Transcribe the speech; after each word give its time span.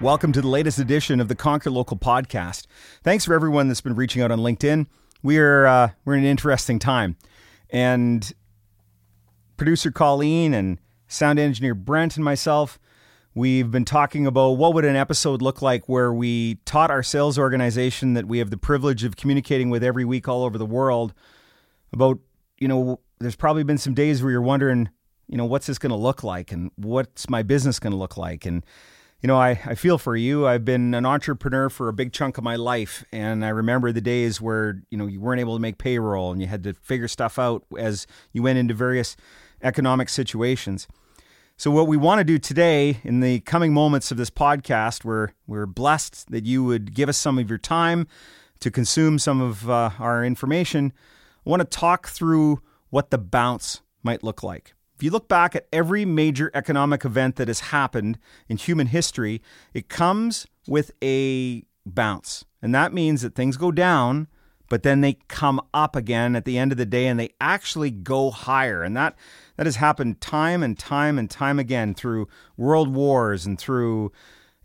Welcome 0.00 0.32
to 0.32 0.40
the 0.40 0.48
latest 0.48 0.78
edition 0.78 1.20
of 1.20 1.28
the 1.28 1.34
Conquer 1.34 1.70
Local 1.70 1.94
podcast. 1.94 2.66
Thanks 3.04 3.26
for 3.26 3.34
everyone 3.34 3.68
that's 3.68 3.82
been 3.82 3.94
reaching 3.94 4.22
out 4.22 4.30
on 4.30 4.38
LinkedIn. 4.38 4.86
We 5.22 5.36
are 5.36 5.66
uh, 5.66 5.90
we're 6.06 6.14
in 6.14 6.20
an 6.20 6.26
interesting 6.26 6.78
time, 6.78 7.16
and 7.68 8.32
producer 9.58 9.90
Colleen 9.90 10.54
and 10.54 10.78
sound 11.06 11.38
engineer 11.38 11.74
Brent 11.74 12.16
and 12.16 12.24
myself, 12.24 12.80
we've 13.34 13.70
been 13.70 13.84
talking 13.84 14.26
about 14.26 14.52
what 14.52 14.72
would 14.72 14.86
an 14.86 14.96
episode 14.96 15.42
look 15.42 15.60
like 15.60 15.86
where 15.86 16.14
we 16.14 16.54
taught 16.64 16.90
our 16.90 17.02
sales 17.02 17.38
organization 17.38 18.14
that 18.14 18.26
we 18.26 18.38
have 18.38 18.48
the 18.48 18.56
privilege 18.56 19.04
of 19.04 19.16
communicating 19.16 19.68
with 19.68 19.84
every 19.84 20.06
week 20.06 20.26
all 20.26 20.44
over 20.44 20.56
the 20.56 20.64
world 20.64 21.12
about 21.92 22.18
you 22.56 22.68
know 22.68 23.00
there's 23.18 23.36
probably 23.36 23.64
been 23.64 23.76
some 23.76 23.92
days 23.92 24.22
where 24.22 24.32
you're 24.32 24.40
wondering 24.40 24.88
you 25.28 25.36
know 25.36 25.44
what's 25.44 25.66
this 25.66 25.78
going 25.78 25.90
to 25.90 25.96
look 25.96 26.24
like 26.24 26.52
and 26.52 26.70
what's 26.76 27.28
my 27.28 27.42
business 27.42 27.78
going 27.78 27.92
to 27.92 27.98
look 27.98 28.16
like 28.16 28.46
and 28.46 28.64
you 29.20 29.26
know, 29.26 29.36
I, 29.36 29.50
I 29.66 29.74
feel 29.74 29.98
for 29.98 30.16
you. 30.16 30.46
I've 30.46 30.64
been 30.64 30.94
an 30.94 31.04
entrepreneur 31.04 31.68
for 31.68 31.88
a 31.88 31.92
big 31.92 32.12
chunk 32.12 32.38
of 32.38 32.44
my 32.44 32.56
life. 32.56 33.04
And 33.12 33.44
I 33.44 33.50
remember 33.50 33.92
the 33.92 34.00
days 34.00 34.40
where, 34.40 34.82
you 34.90 34.96
know, 34.96 35.06
you 35.06 35.20
weren't 35.20 35.40
able 35.40 35.54
to 35.54 35.60
make 35.60 35.78
payroll 35.78 36.32
and 36.32 36.40
you 36.40 36.46
had 36.46 36.62
to 36.64 36.72
figure 36.74 37.08
stuff 37.08 37.38
out 37.38 37.64
as 37.78 38.06
you 38.32 38.42
went 38.42 38.58
into 38.58 38.72
various 38.72 39.16
economic 39.62 40.08
situations. 40.08 40.88
So, 41.58 41.70
what 41.70 41.86
we 41.86 41.98
want 41.98 42.20
to 42.20 42.24
do 42.24 42.38
today 42.38 43.00
in 43.04 43.20
the 43.20 43.40
coming 43.40 43.74
moments 43.74 44.10
of 44.10 44.16
this 44.16 44.30
podcast, 44.30 45.04
we're, 45.04 45.28
we're 45.46 45.66
blessed 45.66 46.30
that 46.30 46.46
you 46.46 46.64
would 46.64 46.94
give 46.94 47.10
us 47.10 47.18
some 47.18 47.38
of 47.38 47.50
your 47.50 47.58
time 47.58 48.06
to 48.60 48.70
consume 48.70 49.18
some 49.18 49.42
of 49.42 49.68
uh, 49.68 49.90
our 49.98 50.24
information. 50.24 50.94
I 51.46 51.50
want 51.50 51.60
to 51.60 51.66
talk 51.66 52.08
through 52.08 52.62
what 52.88 53.10
the 53.10 53.18
bounce 53.18 53.82
might 54.02 54.22
look 54.22 54.42
like. 54.42 54.72
If 55.00 55.04
you 55.04 55.10
look 55.10 55.28
back 55.28 55.56
at 55.56 55.66
every 55.72 56.04
major 56.04 56.50
economic 56.52 57.06
event 57.06 57.36
that 57.36 57.48
has 57.48 57.60
happened 57.60 58.18
in 58.50 58.58
human 58.58 58.88
history, 58.88 59.40
it 59.72 59.88
comes 59.88 60.46
with 60.68 60.90
a 61.02 61.64
bounce. 61.86 62.44
And 62.60 62.74
that 62.74 62.92
means 62.92 63.22
that 63.22 63.34
things 63.34 63.56
go 63.56 63.72
down, 63.72 64.28
but 64.68 64.82
then 64.82 65.00
they 65.00 65.14
come 65.26 65.58
up 65.72 65.96
again 65.96 66.36
at 66.36 66.44
the 66.44 66.58
end 66.58 66.70
of 66.70 66.76
the 66.76 66.84
day 66.84 67.06
and 67.06 67.18
they 67.18 67.30
actually 67.40 67.90
go 67.90 68.30
higher. 68.30 68.82
And 68.82 68.94
that, 68.94 69.16
that 69.56 69.64
has 69.64 69.76
happened 69.76 70.20
time 70.20 70.62
and 70.62 70.78
time 70.78 71.18
and 71.18 71.30
time 71.30 71.58
again 71.58 71.94
through 71.94 72.28
world 72.58 72.92
wars 72.92 73.46
and 73.46 73.58
through 73.58 74.12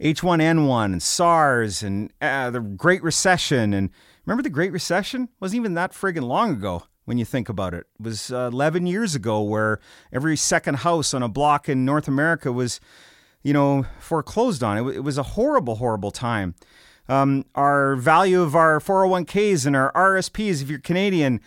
H1N1 0.01 0.83
and 0.83 1.01
SARS 1.01 1.81
and 1.81 2.11
uh, 2.21 2.49
the 2.49 2.59
Great 2.59 3.03
Recession. 3.03 3.73
And 3.73 3.89
remember 4.25 4.43
the 4.43 4.49
Great 4.49 4.73
Recession? 4.73 5.29
Wasn't 5.39 5.57
even 5.57 5.75
that 5.75 5.93
friggin' 5.93 6.23
long 6.23 6.51
ago 6.51 6.83
when 7.05 7.17
you 7.17 7.25
think 7.25 7.49
about 7.49 7.73
it. 7.73 7.87
It 7.99 8.03
was 8.03 8.31
uh, 8.31 8.49
11 8.51 8.87
years 8.87 9.15
ago 9.15 9.41
where 9.41 9.79
every 10.11 10.35
second 10.35 10.77
house 10.77 11.13
on 11.13 11.23
a 11.23 11.29
block 11.29 11.69
in 11.69 11.85
North 11.85 12.07
America 12.07 12.51
was, 12.51 12.79
you 13.43 13.53
know, 13.53 13.85
foreclosed 13.99 14.63
on. 14.63 14.77
It, 14.77 15.03
was 15.03 15.17
a 15.17 15.23
horrible, 15.23 15.75
horrible 15.75 16.11
time. 16.11 16.55
Um, 17.07 17.45
our 17.53 17.95
value 17.95 18.41
of 18.41 18.55
our 18.55 18.79
401ks 18.79 19.65
and 19.65 19.75
our 19.75 19.93
RSPs, 19.93 20.63
if 20.63 20.69
you're 20.69 20.79
Canadian, 20.79 21.39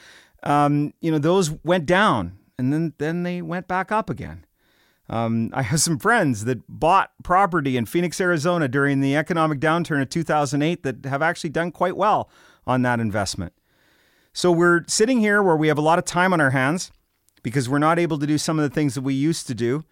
um, 0.44 0.94
you 1.00 1.10
know, 1.10 1.18
those 1.18 1.50
went 1.64 1.84
down 1.84 2.38
and 2.56 2.72
then, 2.72 2.94
then 2.98 3.24
they 3.24 3.42
went 3.42 3.66
back 3.66 3.90
up 3.90 4.08
again. 4.08 4.44
Um, 5.10 5.50
I 5.54 5.62
have 5.62 5.80
some 5.80 5.98
friends 5.98 6.44
that 6.44 6.60
bought 6.68 7.10
property 7.24 7.76
in 7.76 7.86
Phoenix, 7.86 8.20
Arizona 8.20 8.68
during 8.68 9.00
the 9.00 9.16
economic 9.16 9.58
downturn 9.58 10.02
of 10.02 10.10
2008 10.10 10.82
that 10.82 11.04
have 11.06 11.22
actually 11.22 11.50
done 11.50 11.72
quite 11.72 11.96
well 11.96 12.30
on 12.66 12.82
that 12.82 13.00
investment. 13.00 13.54
So 14.38 14.52
we're 14.52 14.84
sitting 14.86 15.18
here 15.18 15.42
where 15.42 15.56
we 15.56 15.66
have 15.66 15.78
a 15.78 15.80
lot 15.80 15.98
of 15.98 16.04
time 16.04 16.32
on 16.32 16.40
our 16.40 16.50
hands 16.50 16.92
because 17.42 17.68
we're 17.68 17.80
not 17.80 17.98
able 17.98 18.20
to 18.20 18.24
do 18.24 18.38
some 18.38 18.56
of 18.56 18.62
the 18.62 18.72
things 18.72 18.94
that 18.94 19.00
we 19.00 19.12
used 19.12 19.48
to 19.48 19.54
do. 19.54 19.82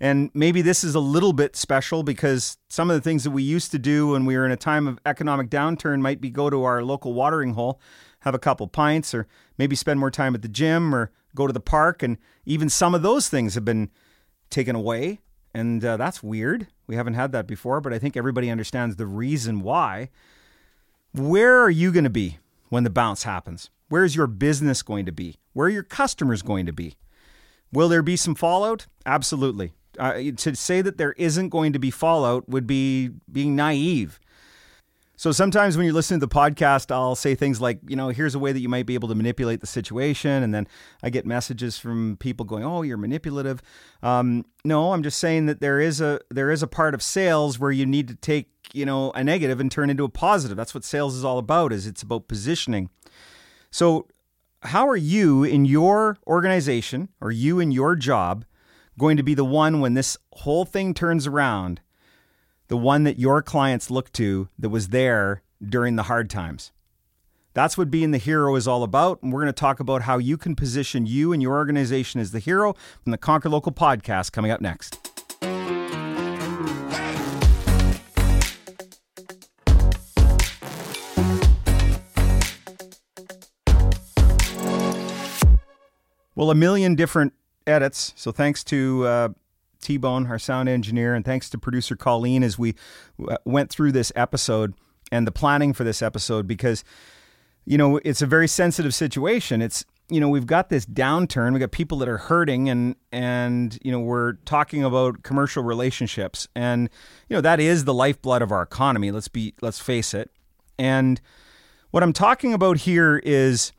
And 0.00 0.28
maybe 0.34 0.60
this 0.60 0.82
is 0.82 0.96
a 0.96 0.98
little 0.98 1.32
bit 1.32 1.54
special 1.54 2.02
because 2.02 2.58
some 2.68 2.90
of 2.90 2.96
the 2.96 3.00
things 3.00 3.22
that 3.22 3.30
we 3.30 3.44
used 3.44 3.70
to 3.70 3.78
do 3.78 4.08
when 4.08 4.26
we 4.26 4.36
were 4.36 4.44
in 4.44 4.50
a 4.50 4.56
time 4.56 4.88
of 4.88 4.98
economic 5.06 5.50
downturn 5.50 6.00
might 6.00 6.20
be 6.20 6.30
go 6.30 6.50
to 6.50 6.64
our 6.64 6.82
local 6.82 7.14
watering 7.14 7.54
hole, 7.54 7.80
have 8.22 8.34
a 8.34 8.40
couple 8.40 8.66
pints, 8.66 9.14
or 9.14 9.28
maybe 9.56 9.76
spend 9.76 10.00
more 10.00 10.10
time 10.10 10.34
at 10.34 10.42
the 10.42 10.48
gym 10.48 10.92
or 10.92 11.12
go 11.36 11.46
to 11.46 11.52
the 11.52 11.60
park. 11.60 12.02
And 12.02 12.18
even 12.44 12.68
some 12.68 12.96
of 12.96 13.02
those 13.02 13.28
things 13.28 13.54
have 13.54 13.64
been 13.64 13.88
taken 14.50 14.74
away. 14.74 15.20
And 15.54 15.84
uh, 15.84 15.96
that's 15.96 16.24
weird. 16.24 16.66
We 16.88 16.96
haven't 16.96 17.14
had 17.14 17.30
that 17.30 17.46
before, 17.46 17.80
but 17.80 17.92
I 17.92 18.00
think 18.00 18.16
everybody 18.16 18.50
understands 18.50 18.96
the 18.96 19.06
reason 19.06 19.60
why. 19.60 20.10
Where 21.12 21.60
are 21.60 21.70
you 21.70 21.92
going 21.92 22.02
to 22.02 22.10
be 22.10 22.40
when 22.68 22.82
the 22.82 22.90
bounce 22.90 23.22
happens? 23.22 23.70
Where's 23.92 24.16
your 24.16 24.26
business 24.26 24.80
going 24.80 25.04
to 25.04 25.12
be? 25.12 25.36
Where 25.52 25.66
are 25.66 25.70
your 25.70 25.82
customers 25.82 26.40
going 26.40 26.64
to 26.64 26.72
be? 26.72 26.96
Will 27.74 27.90
there 27.90 28.00
be 28.02 28.16
some 28.16 28.34
fallout? 28.34 28.86
Absolutely. 29.04 29.74
Uh, 29.98 30.14
to 30.34 30.56
say 30.56 30.80
that 30.80 30.96
there 30.96 31.12
isn't 31.18 31.50
going 31.50 31.74
to 31.74 31.78
be 31.78 31.90
fallout 31.90 32.48
would 32.48 32.66
be 32.66 33.10
being 33.30 33.54
naive. 33.54 34.18
So 35.18 35.30
sometimes 35.30 35.76
when 35.76 35.84
you 35.84 35.92
listen 35.92 36.18
to 36.18 36.26
the 36.26 36.34
podcast, 36.34 36.90
I'll 36.90 37.14
say 37.14 37.34
things 37.34 37.60
like, 37.60 37.80
you 37.86 37.94
know, 37.94 38.08
here's 38.08 38.34
a 38.34 38.38
way 38.38 38.50
that 38.52 38.60
you 38.60 38.68
might 38.70 38.86
be 38.86 38.94
able 38.94 39.08
to 39.08 39.14
manipulate 39.14 39.60
the 39.60 39.66
situation. 39.66 40.42
And 40.42 40.54
then 40.54 40.66
I 41.02 41.10
get 41.10 41.26
messages 41.26 41.76
from 41.76 42.16
people 42.16 42.46
going, 42.46 42.64
oh, 42.64 42.80
you're 42.80 42.96
manipulative. 42.96 43.60
Um, 44.02 44.46
no, 44.64 44.94
I'm 44.94 45.02
just 45.02 45.18
saying 45.18 45.44
that 45.46 45.60
there 45.60 45.80
is 45.80 46.00
a 46.00 46.18
there 46.30 46.50
is 46.50 46.62
a 46.62 46.66
part 46.66 46.94
of 46.94 47.02
sales 47.02 47.58
where 47.58 47.70
you 47.70 47.84
need 47.84 48.08
to 48.08 48.14
take, 48.14 48.48
you 48.72 48.86
know, 48.86 49.10
a 49.10 49.22
negative 49.22 49.60
and 49.60 49.70
turn 49.70 49.90
into 49.90 50.04
a 50.04 50.08
positive. 50.08 50.56
That's 50.56 50.74
what 50.74 50.82
sales 50.82 51.14
is 51.14 51.26
all 51.26 51.36
about, 51.36 51.74
is 51.74 51.86
it's 51.86 52.02
about 52.02 52.26
positioning. 52.26 52.88
So, 53.72 54.06
how 54.64 54.86
are 54.86 54.96
you 54.96 55.42
in 55.42 55.64
your 55.64 56.18
organization 56.26 57.08
or 57.20 57.32
you 57.32 57.58
in 57.58 57.72
your 57.72 57.96
job 57.96 58.44
going 58.98 59.16
to 59.16 59.22
be 59.24 59.34
the 59.34 59.46
one 59.46 59.80
when 59.80 59.94
this 59.94 60.16
whole 60.34 60.64
thing 60.66 60.92
turns 60.92 61.26
around, 61.26 61.80
the 62.68 62.76
one 62.76 63.02
that 63.04 63.18
your 63.18 63.42
clients 63.42 63.90
look 63.90 64.12
to 64.12 64.48
that 64.58 64.68
was 64.68 64.88
there 64.88 65.42
during 65.66 65.96
the 65.96 66.04
hard 66.04 66.28
times? 66.28 66.70
That's 67.54 67.78
what 67.78 67.90
being 67.90 68.10
the 68.10 68.18
hero 68.18 68.54
is 68.56 68.68
all 68.68 68.82
about. 68.82 69.22
And 69.22 69.32
we're 69.32 69.40
going 69.40 69.52
to 69.52 69.58
talk 69.58 69.80
about 69.80 70.02
how 70.02 70.18
you 70.18 70.36
can 70.36 70.54
position 70.54 71.06
you 71.06 71.32
and 71.32 71.42
your 71.42 71.54
organization 71.54 72.20
as 72.20 72.30
the 72.30 72.38
hero 72.38 72.74
from 73.02 73.10
the 73.10 73.18
Conquer 73.18 73.48
Local 73.48 73.72
podcast 73.72 74.32
coming 74.32 74.50
up 74.50 74.60
next. 74.60 75.11
Well, 86.34 86.50
a 86.50 86.54
million 86.54 86.94
different 86.94 87.34
edits. 87.66 88.12
So 88.16 88.32
thanks 88.32 88.64
to 88.64 89.06
uh, 89.06 89.28
T 89.80 89.96
Bone, 89.96 90.26
our 90.26 90.38
sound 90.38 90.68
engineer, 90.68 91.14
and 91.14 91.24
thanks 91.24 91.50
to 91.50 91.58
producer 91.58 91.96
Colleen 91.96 92.42
as 92.42 92.58
we 92.58 92.74
w- 93.18 93.36
went 93.44 93.70
through 93.70 93.92
this 93.92 94.12
episode 94.16 94.74
and 95.10 95.26
the 95.26 95.32
planning 95.32 95.72
for 95.72 95.84
this 95.84 96.00
episode 96.00 96.46
because, 96.46 96.84
you 97.66 97.76
know, 97.76 98.00
it's 98.04 98.22
a 98.22 98.26
very 98.26 98.48
sensitive 98.48 98.94
situation. 98.94 99.60
It's, 99.60 99.84
you 100.08 100.20
know, 100.20 100.28
we've 100.28 100.46
got 100.46 100.70
this 100.70 100.86
downturn. 100.86 101.52
We've 101.52 101.60
got 101.60 101.70
people 101.70 101.98
that 101.98 102.08
are 102.08 102.18
hurting 102.18 102.70
and, 102.70 102.96
and, 103.12 103.78
you 103.82 103.92
know, 103.92 104.00
we're 104.00 104.34
talking 104.44 104.82
about 104.82 105.22
commercial 105.22 105.62
relationships. 105.62 106.48
And, 106.56 106.88
you 107.28 107.36
know, 107.36 107.40
that 107.42 107.60
is 107.60 107.84
the 107.84 107.94
lifeblood 107.94 108.42
of 108.42 108.50
our 108.52 108.62
economy. 108.62 109.10
Let's 109.10 109.28
be, 109.28 109.54
let's 109.60 109.78
face 109.78 110.14
it. 110.14 110.30
And 110.78 111.20
what 111.90 112.02
I'm 112.02 112.12
talking 112.12 112.54
about 112.54 112.78
here 112.78 113.20
is, 113.22 113.72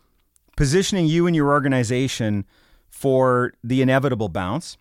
positioning 0.55 1.05
you 1.05 1.27
and 1.27 1.35
your 1.35 1.49
organization 1.49 2.45
for 2.89 3.53
the 3.63 3.81
inevitable 3.81 4.29
bounce. 4.29 4.77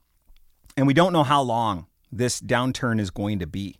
And 0.77 0.87
we 0.87 0.95
don't 0.95 1.13
know 1.13 1.23
how 1.23 1.43
long 1.43 1.87
this 2.11 2.41
downturn 2.41 3.01
is 3.01 3.11
going 3.11 3.39
to 3.39 3.47
be. 3.47 3.79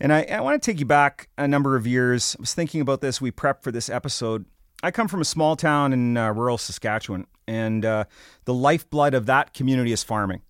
And 0.00 0.12
I, 0.12 0.22
I, 0.24 0.40
want 0.40 0.60
to 0.60 0.70
take 0.70 0.80
you 0.80 0.86
back 0.86 1.28
a 1.38 1.46
number 1.46 1.76
of 1.76 1.86
years. 1.86 2.34
I 2.36 2.40
was 2.40 2.54
thinking 2.54 2.80
about 2.80 3.02
this. 3.02 3.20
We 3.20 3.30
prepped 3.30 3.62
for 3.62 3.70
this 3.70 3.88
episode. 3.88 4.46
I 4.82 4.90
come 4.90 5.06
from 5.06 5.20
a 5.20 5.24
small 5.24 5.54
town 5.54 5.92
in 5.92 6.16
uh, 6.16 6.32
rural 6.32 6.58
Saskatchewan, 6.58 7.26
and 7.46 7.84
uh, 7.84 8.04
the 8.44 8.54
lifeblood 8.54 9.14
of 9.14 9.26
that 9.26 9.54
community 9.54 9.92
is 9.92 10.02
farming. 10.02 10.42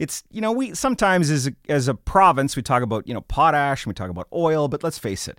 It's 0.00 0.24
you 0.32 0.40
know 0.40 0.50
we 0.50 0.74
sometimes 0.74 1.30
as 1.30 1.46
a, 1.46 1.52
as 1.68 1.86
a 1.86 1.94
province 1.94 2.56
we 2.56 2.62
talk 2.62 2.82
about 2.82 3.06
you 3.06 3.14
know 3.14 3.20
potash 3.20 3.84
and 3.84 3.90
we 3.90 3.94
talk 3.94 4.10
about 4.10 4.26
oil, 4.32 4.66
but 4.66 4.82
let's 4.82 4.98
face 4.98 5.28
it, 5.28 5.38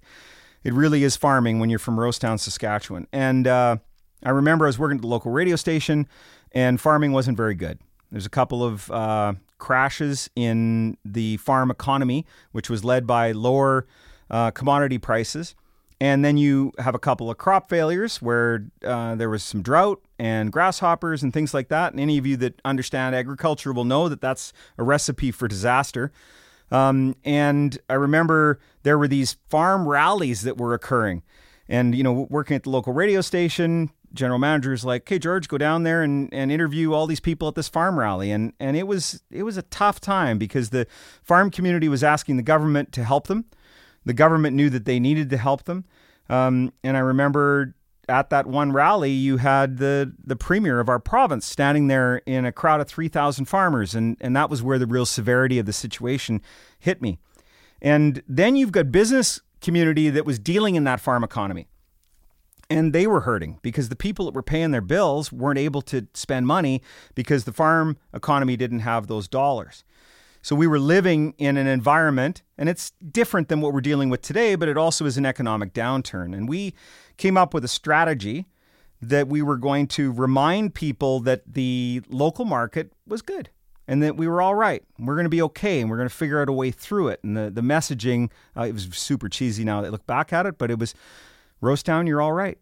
it 0.63 0.71
really 0.71 1.03
is 1.03 1.17
farming 1.17 1.59
when 1.59 1.69
you're 1.69 1.79
from 1.79 1.97
Rosetown, 1.97 2.39
Saskatchewan. 2.39 3.07
And 3.11 3.47
uh, 3.47 3.77
I 4.23 4.29
remember 4.29 4.65
I 4.65 4.69
was 4.69 4.79
working 4.79 4.97
at 4.97 5.01
the 5.01 5.07
local 5.07 5.31
radio 5.31 5.55
station, 5.55 6.07
and 6.51 6.79
farming 6.79 7.11
wasn't 7.11 7.37
very 7.37 7.55
good. 7.55 7.79
There's 8.11 8.25
a 8.25 8.29
couple 8.29 8.63
of 8.63 8.91
uh, 8.91 9.33
crashes 9.57 10.29
in 10.35 10.97
the 11.05 11.37
farm 11.37 11.71
economy, 11.71 12.25
which 12.51 12.69
was 12.69 12.83
led 12.83 13.07
by 13.07 13.31
lower 13.31 13.87
uh, 14.29 14.51
commodity 14.51 14.97
prices. 14.97 15.55
And 16.01 16.25
then 16.25 16.35
you 16.35 16.71
have 16.79 16.95
a 16.95 16.99
couple 16.99 17.29
of 17.29 17.37
crop 17.37 17.69
failures 17.69 18.23
where 18.23 18.65
uh, 18.83 19.13
there 19.13 19.29
was 19.29 19.43
some 19.43 19.61
drought 19.61 20.01
and 20.17 20.51
grasshoppers 20.51 21.21
and 21.21 21.31
things 21.31 21.53
like 21.53 21.67
that. 21.67 21.93
And 21.93 21.99
any 21.99 22.17
of 22.17 22.25
you 22.25 22.37
that 22.37 22.59
understand 22.65 23.15
agriculture 23.15 23.71
will 23.71 23.85
know 23.85 24.09
that 24.09 24.19
that's 24.19 24.51
a 24.79 24.83
recipe 24.83 25.29
for 25.29 25.47
disaster. 25.47 26.11
Um, 26.71 27.15
and 27.23 27.77
I 27.87 27.93
remember 27.93 28.59
there 28.81 28.97
were 28.97 29.07
these 29.07 29.37
farm 29.47 29.87
rallies 29.87 30.41
that 30.41 30.57
were 30.57 30.73
occurring. 30.73 31.21
And, 31.69 31.93
you 31.93 32.03
know, 32.03 32.25
working 32.31 32.55
at 32.55 32.63
the 32.63 32.71
local 32.71 32.93
radio 32.93 33.21
station, 33.21 33.91
general 34.13 34.39
manager 34.39 34.73
is 34.73 34.85
like, 34.85 35.07
"Hey 35.07 35.19
George, 35.19 35.47
go 35.47 35.57
down 35.57 35.83
there 35.83 36.01
and, 36.01 36.33
and 36.33 36.51
interview 36.51 36.93
all 36.93 37.07
these 37.07 37.19
people 37.19 37.47
at 37.47 37.55
this 37.55 37.67
farm 37.67 37.97
rally." 37.97 38.31
And 38.31 38.53
and 38.59 38.77
it 38.77 38.87
was 38.87 39.23
it 39.31 39.43
was 39.43 39.57
a 39.57 39.63
tough 39.63 39.99
time 39.99 40.37
because 40.37 40.69
the 40.69 40.87
farm 41.23 41.51
community 41.51 41.89
was 41.89 42.03
asking 42.03 42.37
the 42.37 42.43
government 42.43 42.91
to 42.93 43.03
help 43.03 43.27
them. 43.27 43.45
The 44.05 44.13
government 44.13 44.55
knew 44.55 44.69
that 44.69 44.85
they 44.85 44.99
needed 44.99 45.29
to 45.29 45.37
help 45.37 45.63
them. 45.63 45.85
Um, 46.29 46.73
and 46.83 46.97
I 46.97 47.01
remember 47.01 47.75
at 48.09 48.29
that 48.29 48.47
one 48.47 48.71
rally, 48.71 49.11
you 49.11 49.37
had 49.37 49.77
the 49.77 50.13
the 50.23 50.35
premier 50.35 50.79
of 50.79 50.89
our 50.89 50.99
province 50.99 51.45
standing 51.45 51.87
there 51.87 52.17
in 52.25 52.45
a 52.45 52.51
crowd 52.51 52.81
of 52.81 52.87
three 52.87 53.07
thousand 53.07 53.45
farmers, 53.45 53.95
and 53.95 54.17
and 54.21 54.35
that 54.35 54.49
was 54.49 54.61
where 54.61 54.79
the 54.79 54.87
real 54.87 55.05
severity 55.05 55.59
of 55.59 55.65
the 55.65 55.73
situation 55.73 56.41
hit 56.79 57.01
me. 57.01 57.17
And 57.81 58.21
then 58.27 58.55
you've 58.55 58.71
got 58.71 58.91
business 58.91 59.41
community 59.61 60.09
that 60.09 60.25
was 60.25 60.39
dealing 60.39 60.75
in 60.75 60.83
that 60.83 60.99
farm 60.99 61.23
economy 61.23 61.67
and 62.71 62.93
they 62.93 63.07
were 63.07 63.21
hurting 63.21 63.59
because 63.61 63.89
the 63.89 63.95
people 63.95 64.25
that 64.25 64.33
were 64.33 64.43
paying 64.43 64.71
their 64.71 64.81
bills 64.81 65.31
weren't 65.31 65.59
able 65.59 65.81
to 65.83 66.07
spend 66.13 66.47
money 66.47 66.81
because 67.15 67.43
the 67.43 67.53
farm 67.53 67.97
economy 68.13 68.57
didn't 68.57 68.79
have 68.79 69.07
those 69.07 69.27
dollars. 69.27 69.83
So 70.41 70.55
we 70.55 70.65
were 70.65 70.79
living 70.79 71.35
in 71.37 71.55
an 71.55 71.67
environment, 71.67 72.41
and 72.57 72.67
it's 72.67 72.93
different 73.11 73.47
than 73.47 73.61
what 73.61 73.73
we're 73.73 73.81
dealing 73.81 74.09
with 74.09 74.21
today, 74.23 74.55
but 74.55 74.67
it 74.67 74.77
also 74.77 75.05
is 75.05 75.15
an 75.17 75.25
economic 75.25 75.71
downturn. 75.73 76.35
And 76.35 76.49
we 76.49 76.73
came 77.17 77.37
up 77.37 77.53
with 77.53 77.63
a 77.63 77.67
strategy 77.67 78.47
that 79.01 79.27
we 79.27 79.41
were 79.41 79.57
going 79.57 79.87
to 79.87 80.11
remind 80.11 80.73
people 80.73 81.19
that 81.21 81.43
the 81.45 82.01
local 82.09 82.45
market 82.45 82.91
was 83.05 83.21
good 83.21 83.49
and 83.87 84.01
that 84.01 84.15
we 84.15 84.27
were 84.27 84.41
all 84.41 84.55
right. 84.55 84.83
We're 84.97 85.15
going 85.15 85.25
to 85.25 85.29
be 85.29 85.41
okay, 85.43 85.79
and 85.81 85.89
we're 85.89 85.97
going 85.97 86.09
to 86.09 86.15
figure 86.15 86.41
out 86.41 86.49
a 86.49 86.53
way 86.53 86.71
through 86.71 87.09
it. 87.09 87.19
And 87.23 87.35
the, 87.35 87.49
the 87.49 87.61
messaging, 87.61 88.29
uh, 88.55 88.63
it 88.63 88.73
was 88.73 88.87
super 88.93 89.27
cheesy 89.27 89.63
now 89.63 89.81
that 89.81 89.87
I 89.87 89.89
look 89.89 90.07
back 90.07 90.33
at 90.33 90.45
it, 90.45 90.57
but 90.57 90.71
it 90.71 90.79
was 90.79 90.95
Rosetown, 91.61 92.07
you're 92.07 92.21
all 92.21 92.33
right. 92.33 92.57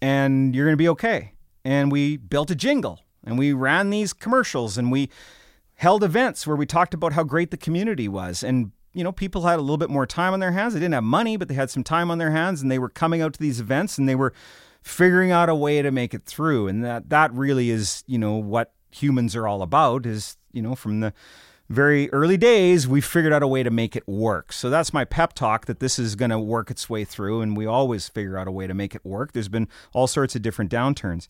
And 0.00 0.54
you're 0.54 0.66
going 0.66 0.72
to 0.72 0.82
be 0.82 0.88
okay. 0.88 1.32
And 1.64 1.92
we 1.92 2.16
built 2.16 2.50
a 2.50 2.54
jingle 2.54 3.00
and 3.24 3.38
we 3.38 3.52
ran 3.52 3.90
these 3.90 4.12
commercials 4.12 4.76
and 4.76 4.90
we 4.90 5.08
held 5.74 6.02
events 6.02 6.46
where 6.46 6.56
we 6.56 6.66
talked 6.66 6.94
about 6.94 7.12
how 7.12 7.22
great 7.22 7.50
the 7.50 7.56
community 7.56 8.08
was. 8.08 8.42
And, 8.42 8.72
you 8.94 9.04
know, 9.04 9.12
people 9.12 9.42
had 9.42 9.58
a 9.58 9.62
little 9.62 9.78
bit 9.78 9.90
more 9.90 10.06
time 10.06 10.32
on 10.32 10.40
their 10.40 10.52
hands. 10.52 10.74
They 10.74 10.80
didn't 10.80 10.94
have 10.94 11.04
money, 11.04 11.36
but 11.36 11.48
they 11.48 11.54
had 11.54 11.70
some 11.70 11.84
time 11.84 12.10
on 12.10 12.18
their 12.18 12.32
hands 12.32 12.62
and 12.62 12.70
they 12.70 12.78
were 12.80 12.88
coming 12.88 13.22
out 13.22 13.32
to 13.34 13.40
these 13.40 13.60
events 13.60 13.96
and 13.96 14.08
they 14.08 14.16
were 14.16 14.32
figuring 14.82 15.30
out 15.30 15.48
a 15.48 15.54
way 15.54 15.80
to 15.80 15.92
make 15.92 16.12
it 16.12 16.24
through. 16.24 16.66
And 16.66 16.84
that, 16.84 17.10
that 17.10 17.32
really 17.32 17.70
is, 17.70 18.02
you 18.06 18.18
know, 18.18 18.34
what 18.34 18.72
humans 18.90 19.36
are 19.36 19.46
all 19.46 19.62
about 19.62 20.04
is, 20.04 20.36
you 20.52 20.62
know, 20.62 20.74
from 20.74 21.00
the 21.00 21.12
very 21.72 22.12
early 22.12 22.36
days, 22.36 22.86
we 22.86 23.00
figured 23.00 23.32
out 23.32 23.42
a 23.42 23.48
way 23.48 23.62
to 23.62 23.70
make 23.70 23.96
it 23.96 24.06
work. 24.06 24.52
So 24.52 24.68
that's 24.70 24.92
my 24.92 25.04
pep 25.04 25.32
talk 25.32 25.66
that 25.66 25.80
this 25.80 25.98
is 25.98 26.14
going 26.14 26.30
to 26.30 26.38
work 26.38 26.70
its 26.70 26.90
way 26.90 27.04
through, 27.04 27.40
and 27.40 27.56
we 27.56 27.66
always 27.66 28.08
figure 28.08 28.36
out 28.36 28.46
a 28.46 28.52
way 28.52 28.66
to 28.66 28.74
make 28.74 28.94
it 28.94 29.04
work. 29.04 29.32
There's 29.32 29.48
been 29.48 29.68
all 29.92 30.06
sorts 30.06 30.36
of 30.36 30.42
different 30.42 30.70
downturns. 30.70 31.28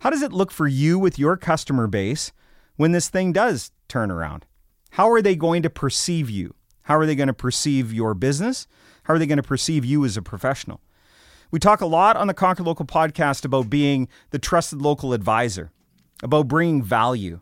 How 0.00 0.10
does 0.10 0.22
it 0.22 0.32
look 0.32 0.50
for 0.50 0.66
you 0.66 0.98
with 0.98 1.18
your 1.18 1.36
customer 1.36 1.86
base 1.86 2.32
when 2.76 2.92
this 2.92 3.08
thing 3.08 3.32
does 3.32 3.70
turn 3.88 4.10
around? 4.10 4.44
How 4.90 5.10
are 5.10 5.22
they 5.22 5.36
going 5.36 5.62
to 5.62 5.70
perceive 5.70 6.28
you? 6.28 6.54
How 6.82 6.96
are 6.96 7.06
they 7.06 7.14
going 7.14 7.28
to 7.28 7.34
perceive 7.34 7.92
your 7.92 8.14
business? 8.14 8.66
How 9.04 9.14
are 9.14 9.18
they 9.18 9.26
going 9.26 9.36
to 9.36 9.42
perceive 9.42 9.84
you 9.84 10.04
as 10.04 10.16
a 10.16 10.22
professional? 10.22 10.80
We 11.50 11.58
talk 11.60 11.80
a 11.80 11.86
lot 11.86 12.16
on 12.16 12.26
the 12.26 12.34
Conquer 12.34 12.64
Local 12.64 12.86
podcast 12.86 13.44
about 13.44 13.70
being 13.70 14.08
the 14.30 14.38
trusted 14.38 14.82
local 14.82 15.12
advisor, 15.12 15.70
about 16.22 16.48
bringing 16.48 16.82
value. 16.82 17.40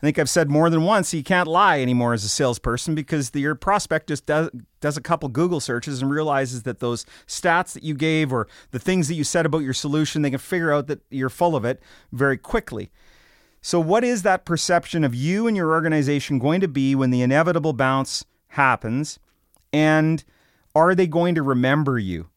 I 0.00 0.06
think 0.06 0.18
I've 0.18 0.30
said 0.30 0.48
more 0.48 0.70
than 0.70 0.84
once 0.84 1.12
you 1.12 1.24
can't 1.24 1.48
lie 1.48 1.80
anymore 1.80 2.14
as 2.14 2.22
a 2.22 2.28
salesperson 2.28 2.94
because 2.94 3.30
the, 3.30 3.40
your 3.40 3.56
prospect 3.56 4.06
just 4.06 4.26
does, 4.26 4.48
does 4.80 4.96
a 4.96 5.00
couple 5.00 5.28
Google 5.28 5.58
searches 5.58 6.00
and 6.00 6.10
realizes 6.10 6.62
that 6.62 6.78
those 6.78 7.04
stats 7.26 7.72
that 7.72 7.82
you 7.82 7.94
gave 7.94 8.32
or 8.32 8.46
the 8.70 8.78
things 8.78 9.08
that 9.08 9.14
you 9.14 9.24
said 9.24 9.44
about 9.44 9.58
your 9.58 9.74
solution, 9.74 10.22
they 10.22 10.30
can 10.30 10.38
figure 10.38 10.72
out 10.72 10.86
that 10.86 11.00
you're 11.10 11.28
full 11.28 11.56
of 11.56 11.64
it 11.64 11.82
very 12.12 12.38
quickly. 12.38 12.92
So, 13.60 13.80
what 13.80 14.04
is 14.04 14.22
that 14.22 14.44
perception 14.44 15.02
of 15.02 15.16
you 15.16 15.48
and 15.48 15.56
your 15.56 15.72
organization 15.72 16.38
going 16.38 16.60
to 16.60 16.68
be 16.68 16.94
when 16.94 17.10
the 17.10 17.22
inevitable 17.22 17.72
bounce 17.72 18.24
happens? 18.48 19.18
And 19.72 20.22
are 20.76 20.94
they 20.94 21.08
going 21.08 21.34
to 21.34 21.42
remember 21.42 21.98
you? 21.98 22.28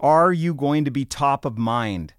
Are 0.00 0.32
you 0.32 0.52
going 0.52 0.84
to 0.84 0.90
be 0.90 1.04
top 1.04 1.44
of 1.44 1.56
mind? 1.56 2.14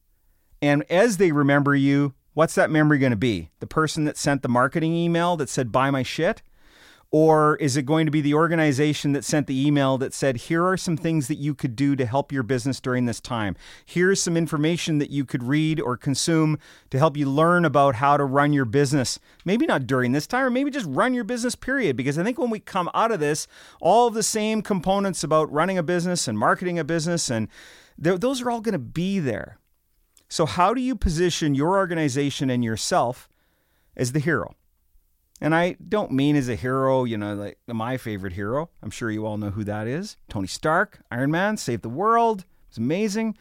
And 0.61 0.83
as 0.89 1.17
they 1.17 1.33
remember 1.33 1.75
you, 1.75 2.13
what's 2.35 2.53
that 2.53 2.69
memory 2.69 2.99
going 2.99 3.09
to 3.09 3.15
be? 3.15 3.49
The 3.59 3.65
person 3.65 4.05
that 4.05 4.17
sent 4.17 4.43
the 4.43 4.49
marketing 4.49 4.93
email 4.93 5.35
that 5.37 5.49
said, 5.49 5.71
buy 5.71 5.89
my 5.89 6.03
shit? 6.03 6.43
Or 7.11 7.55
is 7.57 7.77
it 7.77 7.85
going 7.85 8.05
to 8.07 8.11
be 8.11 8.19
the 8.19 8.33
organization 8.33 9.13
that 9.13 9.23
sent 9.23 9.47
the 9.47 9.65
email 9.65 9.97
that 9.99 10.13
said, 10.13 10.35
here 10.35 10.65
are 10.65 10.75
some 10.75 10.97
things 10.97 11.29
that 11.29 11.37
you 11.37 11.55
could 11.55 11.73
do 11.75 11.95
to 11.95 12.05
help 12.05 12.31
your 12.31 12.43
business 12.43 12.81
during 12.81 13.05
this 13.05 13.21
time? 13.21 13.55
Here's 13.85 14.21
some 14.21 14.35
information 14.35 14.97
that 14.97 15.11
you 15.11 15.23
could 15.23 15.43
read 15.43 15.79
or 15.79 15.95
consume 15.95 16.59
to 16.89 16.97
help 16.97 17.15
you 17.15 17.29
learn 17.29 17.63
about 17.63 17.95
how 17.95 18.17
to 18.17 18.25
run 18.25 18.51
your 18.51 18.65
business. 18.65 19.17
Maybe 19.45 19.65
not 19.65 19.87
during 19.87 20.11
this 20.11 20.27
time, 20.27 20.43
or 20.43 20.49
maybe 20.49 20.71
just 20.71 20.87
run 20.89 21.13
your 21.13 21.23
business, 21.23 21.55
period. 21.55 21.95
Because 21.95 22.17
I 22.17 22.23
think 22.23 22.37
when 22.37 22.49
we 22.49 22.59
come 22.59 22.89
out 22.93 23.11
of 23.11 23.21
this, 23.21 23.47
all 23.79 24.07
of 24.07 24.13
the 24.13 24.23
same 24.23 24.61
components 24.61 25.23
about 25.23 25.49
running 25.49 25.77
a 25.77 25.83
business 25.83 26.27
and 26.27 26.37
marketing 26.37 26.79
a 26.79 26.83
business, 26.83 27.29
and 27.29 27.47
those 27.97 28.41
are 28.41 28.51
all 28.51 28.61
going 28.61 28.73
to 28.73 28.79
be 28.79 29.19
there. 29.19 29.57
So, 30.29 30.45
how 30.45 30.73
do 30.73 30.81
you 30.81 30.95
position 30.95 31.55
your 31.55 31.77
organization 31.77 32.49
and 32.49 32.63
yourself 32.63 33.29
as 33.95 34.11
the 34.11 34.19
hero? 34.19 34.55
And 35.41 35.53
I 35.53 35.75
don't 35.87 36.11
mean 36.11 36.35
as 36.35 36.49
a 36.49 36.55
hero, 36.55 37.03
you 37.03 37.17
know, 37.17 37.35
like 37.35 37.59
my 37.67 37.97
favorite 37.97 38.33
hero. 38.33 38.69
I'm 38.81 38.89
sure 38.89 39.11
you 39.11 39.25
all 39.25 39.37
know 39.37 39.49
who 39.49 39.63
that 39.65 39.87
is 39.87 40.17
Tony 40.29 40.47
Stark, 40.47 41.01
Iron 41.11 41.31
Man, 41.31 41.57
saved 41.57 41.83
the 41.83 41.89
world. 41.89 42.45
It's 42.69 42.77
amazing. 42.77 43.37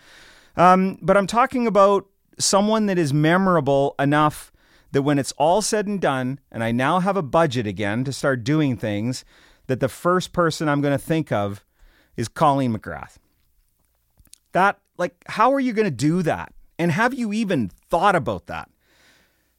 Um, 0.57 0.99
but 1.01 1.17
I'm 1.17 1.27
talking 1.27 1.67
about 1.67 2.07
someone 2.39 2.87
that 2.87 2.99
is 2.99 3.13
memorable 3.13 3.95
enough 3.99 4.53
that 4.93 5.03
when 5.03 5.19
it's 5.19 5.33
all 5.33 5.61
said 5.61 5.87
and 5.87 6.01
done, 6.01 6.39
and 6.53 6.63
I 6.63 6.71
now 6.71 7.01
have 7.01 7.17
a 7.17 7.23
budget 7.23 7.67
again 7.67 8.05
to 8.05 8.13
start 8.13 8.45
doing 8.45 8.77
things, 8.77 9.25
that 9.67 9.81
the 9.81 9.89
first 9.89 10.33
person 10.33 10.69
I'm 10.69 10.81
going 10.81 10.97
to 10.97 11.05
think 11.05 11.33
of 11.33 11.65
is 12.17 12.29
Colleen 12.29 12.77
McGrath. 12.77 13.17
That, 14.53 14.79
like, 14.97 15.17
how 15.27 15.53
are 15.53 15.59
you 15.59 15.73
going 15.73 15.87
to 15.87 15.91
do 15.91 16.23
that? 16.23 16.53
And 16.85 16.93
have 16.93 17.15
you 17.15 17.33
even 17.33 17.71
thought 17.89 18.15
about 18.15 18.47
that? 18.47 18.69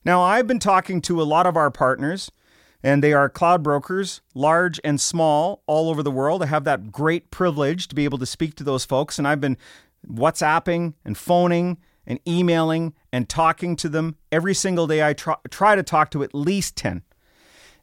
Now, 0.03 0.21
I've 0.21 0.45
been 0.45 0.59
talking 0.59 1.01
to 1.01 1.19
a 1.19 1.23
lot 1.23 1.47
of 1.47 1.57
our 1.57 1.71
partners, 1.71 2.31
and 2.83 3.03
they 3.03 3.13
are 3.13 3.29
cloud 3.29 3.63
brokers, 3.63 4.21
large 4.35 4.79
and 4.83 5.01
small, 5.01 5.63
all 5.65 5.89
over 5.89 6.03
the 6.03 6.11
world. 6.11 6.43
I 6.43 6.45
have 6.45 6.65
that 6.65 6.91
great 6.91 7.31
privilege 7.31 7.87
to 7.87 7.95
be 7.95 8.03
able 8.03 8.19
to 8.19 8.27
speak 8.27 8.53
to 8.57 8.63
those 8.63 8.85
folks, 8.85 9.17
and 9.17 9.27
I've 9.27 9.41
been 9.41 9.57
WhatsApping 10.07 10.93
and 11.03 11.17
phoning 11.17 11.79
and 12.05 12.19
emailing 12.27 12.93
and 13.11 13.27
talking 13.27 13.75
to 13.77 13.89
them 13.89 14.17
every 14.31 14.53
single 14.53 14.85
day. 14.85 15.03
I 15.03 15.13
try, 15.13 15.37
try 15.49 15.75
to 15.75 15.81
talk 15.81 16.11
to 16.11 16.21
at 16.21 16.35
least 16.35 16.75
10. 16.75 17.01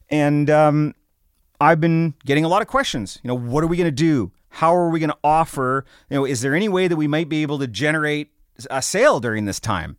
And 0.09 0.49
um, 0.49 0.95
I've 1.59 1.81
been 1.81 2.13
getting 2.25 2.45
a 2.45 2.47
lot 2.47 2.61
of 2.61 2.69
questions. 2.69 3.19
You 3.21 3.27
know, 3.27 3.37
what 3.37 3.61
are 3.61 3.67
we 3.67 3.75
going 3.75 3.87
to 3.87 3.91
do? 3.91 4.31
How 4.47 4.73
are 4.73 4.87
we 4.87 5.01
going 5.01 5.09
to 5.09 5.19
offer? 5.21 5.83
You 6.09 6.15
know, 6.15 6.25
is 6.25 6.39
there 6.39 6.55
any 6.55 6.69
way 6.69 6.87
that 6.87 6.95
we 6.95 7.09
might 7.09 7.27
be 7.27 7.41
able 7.41 7.59
to 7.59 7.67
generate 7.67 8.29
a 8.69 8.81
sale 8.81 9.19
during 9.19 9.45
this 9.45 9.59
time. 9.59 9.97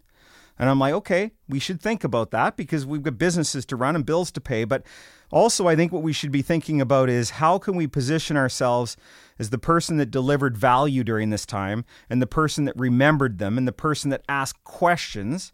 And 0.59 0.71
I'm 0.71 0.79
like, 0.79 0.95
okay, 0.95 1.33
we 1.49 1.59
should 1.59 1.81
think 1.81 2.05
about 2.05 2.31
that 2.31 2.57
because 2.57 2.87
we've 2.87 3.03
got 3.03 3.19
businesses 3.19 3.67
to 3.67 3.77
run 3.77 3.97
and 3.97 4.07
bills 4.07 4.31
to 4.33 4.41
pay. 4.41 4.65
But 4.65 4.85
also, 5.31 5.67
I 5.67 5.75
think 5.75 5.91
what 5.93 6.03
we 6.03 6.13
should 6.13 6.31
be 6.31 6.43
thinking 6.43 6.81
about 6.81 7.09
is 7.09 7.31
how 7.31 7.59
can 7.59 7.75
we 7.75 7.89
position 7.89 8.37
ourselves 8.37 8.97
as 9.39 9.51
the 9.51 9.59
person 9.59 9.97
that 9.97 10.13
delivered 10.13 10.57
value 10.57 11.03
during 11.03 11.31
this 11.31 11.45
time 11.45 11.85
and 12.09 12.23
the 12.23 12.27
person 12.27 12.67
that 12.67 12.79
remembered 12.79 13.39
them 13.39 13.59
and 13.59 13.67
the 13.67 13.73
person 13.73 14.11
that 14.11 14.23
asked 14.29 14.63
questions 14.63 15.53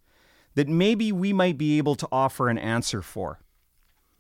that 0.54 0.68
maybe 0.68 1.12
we 1.12 1.32
might 1.32 1.56
be 1.56 1.78
able 1.78 1.94
to 1.94 2.08
offer 2.12 2.48
an 2.48 2.58
answer 2.58 3.00
for. 3.00 3.40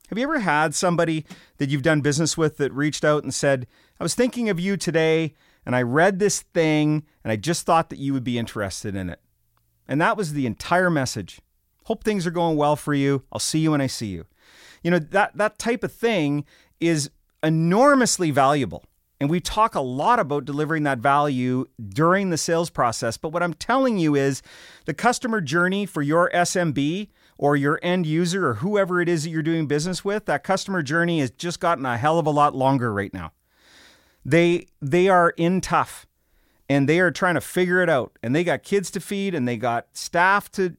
Have 0.08 0.16
you 0.18 0.24
ever 0.24 0.40
had 0.40 0.74
somebody 0.74 1.26
that 1.58 1.68
you've 1.68 1.82
done 1.82 2.00
business 2.00 2.36
with 2.36 2.56
that 2.56 2.72
reached 2.72 3.04
out 3.04 3.22
and 3.22 3.34
said, 3.34 3.66
I 4.00 4.02
was 4.02 4.14
thinking 4.14 4.48
of 4.48 4.58
you 4.58 4.76
today 4.76 5.34
and 5.70 5.76
I 5.76 5.82
read 5.82 6.18
this 6.18 6.40
thing 6.40 7.04
and 7.22 7.30
I 7.30 7.36
just 7.36 7.64
thought 7.64 7.90
that 7.90 8.00
you 8.00 8.12
would 8.12 8.24
be 8.24 8.40
interested 8.40 8.96
in 8.96 9.08
it. 9.08 9.20
And 9.86 10.00
that 10.00 10.16
was 10.16 10.32
the 10.32 10.44
entire 10.44 10.90
message. 10.90 11.40
Hope 11.84 12.02
things 12.02 12.26
are 12.26 12.32
going 12.32 12.56
well 12.56 12.74
for 12.74 12.92
you. 12.92 13.22
I'll 13.30 13.38
see 13.38 13.60
you 13.60 13.70
when 13.70 13.80
I 13.80 13.86
see 13.86 14.08
you. 14.08 14.26
You 14.82 14.90
know, 14.90 14.98
that 14.98 15.36
that 15.36 15.60
type 15.60 15.84
of 15.84 15.92
thing 15.92 16.44
is 16.80 17.12
enormously 17.44 18.32
valuable. 18.32 18.82
And 19.20 19.30
we 19.30 19.38
talk 19.38 19.76
a 19.76 19.80
lot 19.80 20.18
about 20.18 20.44
delivering 20.44 20.82
that 20.82 20.98
value 20.98 21.66
during 21.80 22.30
the 22.30 22.36
sales 22.36 22.68
process. 22.68 23.16
But 23.16 23.28
what 23.28 23.44
I'm 23.44 23.54
telling 23.54 23.96
you 23.96 24.16
is 24.16 24.42
the 24.86 24.94
customer 24.94 25.40
journey 25.40 25.86
for 25.86 26.02
your 26.02 26.32
SMB 26.34 27.10
or 27.38 27.54
your 27.54 27.78
end 27.80 28.06
user 28.06 28.48
or 28.48 28.54
whoever 28.54 29.00
it 29.00 29.08
is 29.08 29.22
that 29.22 29.30
you're 29.30 29.40
doing 29.40 29.68
business 29.68 30.04
with, 30.04 30.24
that 30.24 30.42
customer 30.42 30.82
journey 30.82 31.20
has 31.20 31.30
just 31.30 31.60
gotten 31.60 31.86
a 31.86 31.96
hell 31.96 32.18
of 32.18 32.26
a 32.26 32.30
lot 32.30 32.56
longer 32.56 32.92
right 32.92 33.14
now. 33.14 33.30
They 34.24 34.66
they 34.80 35.08
are 35.08 35.30
in 35.36 35.60
tough. 35.60 36.06
and 36.68 36.88
they 36.88 37.00
are 37.00 37.10
trying 37.10 37.34
to 37.34 37.40
figure 37.40 37.82
it 37.82 37.88
out. 37.90 38.16
And 38.22 38.34
they 38.34 38.44
got 38.44 38.62
kids 38.62 38.92
to 38.92 39.00
feed 39.00 39.34
and 39.34 39.46
they 39.48 39.56
got 39.56 39.88
staff 39.92 40.50
to 40.52 40.76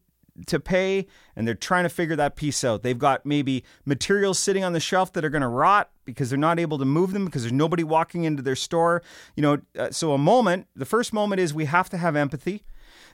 to 0.48 0.60
pay 0.60 1.08
and 1.36 1.46
they're 1.46 1.54
trying 1.54 1.84
to 1.84 1.90
figure 1.90 2.16
that 2.16 2.36
piece 2.38 2.64
out. 2.64 2.82
They've 2.84 2.98
got 2.98 3.26
maybe 3.26 3.64
materials 3.86 4.40
sitting 4.40 4.64
on 4.64 4.72
the 4.74 4.80
shelf 4.80 5.12
that 5.14 5.26
are 5.26 5.30
going 5.30 5.42
to 5.42 5.48
rot 5.50 5.92
because 6.06 6.30
they're 6.30 6.40
not 6.40 6.60
able 6.60 6.78
to 6.78 6.86
move 6.86 7.12
them 7.12 7.26
because 7.26 7.44
there's 7.44 7.52
nobody 7.52 7.84
walking 7.84 8.24
into 8.24 8.42
their 8.42 8.56
store. 8.56 9.04
You 9.36 9.42
know, 9.44 9.58
uh, 9.78 9.92
so 9.92 10.14
a 10.14 10.18
moment, 10.18 10.68
the 10.76 10.86
first 10.86 11.12
moment 11.12 11.42
is 11.42 11.54
we 11.54 11.66
have 11.66 11.90
to 11.90 11.98
have 11.98 12.16
empathy 12.16 12.64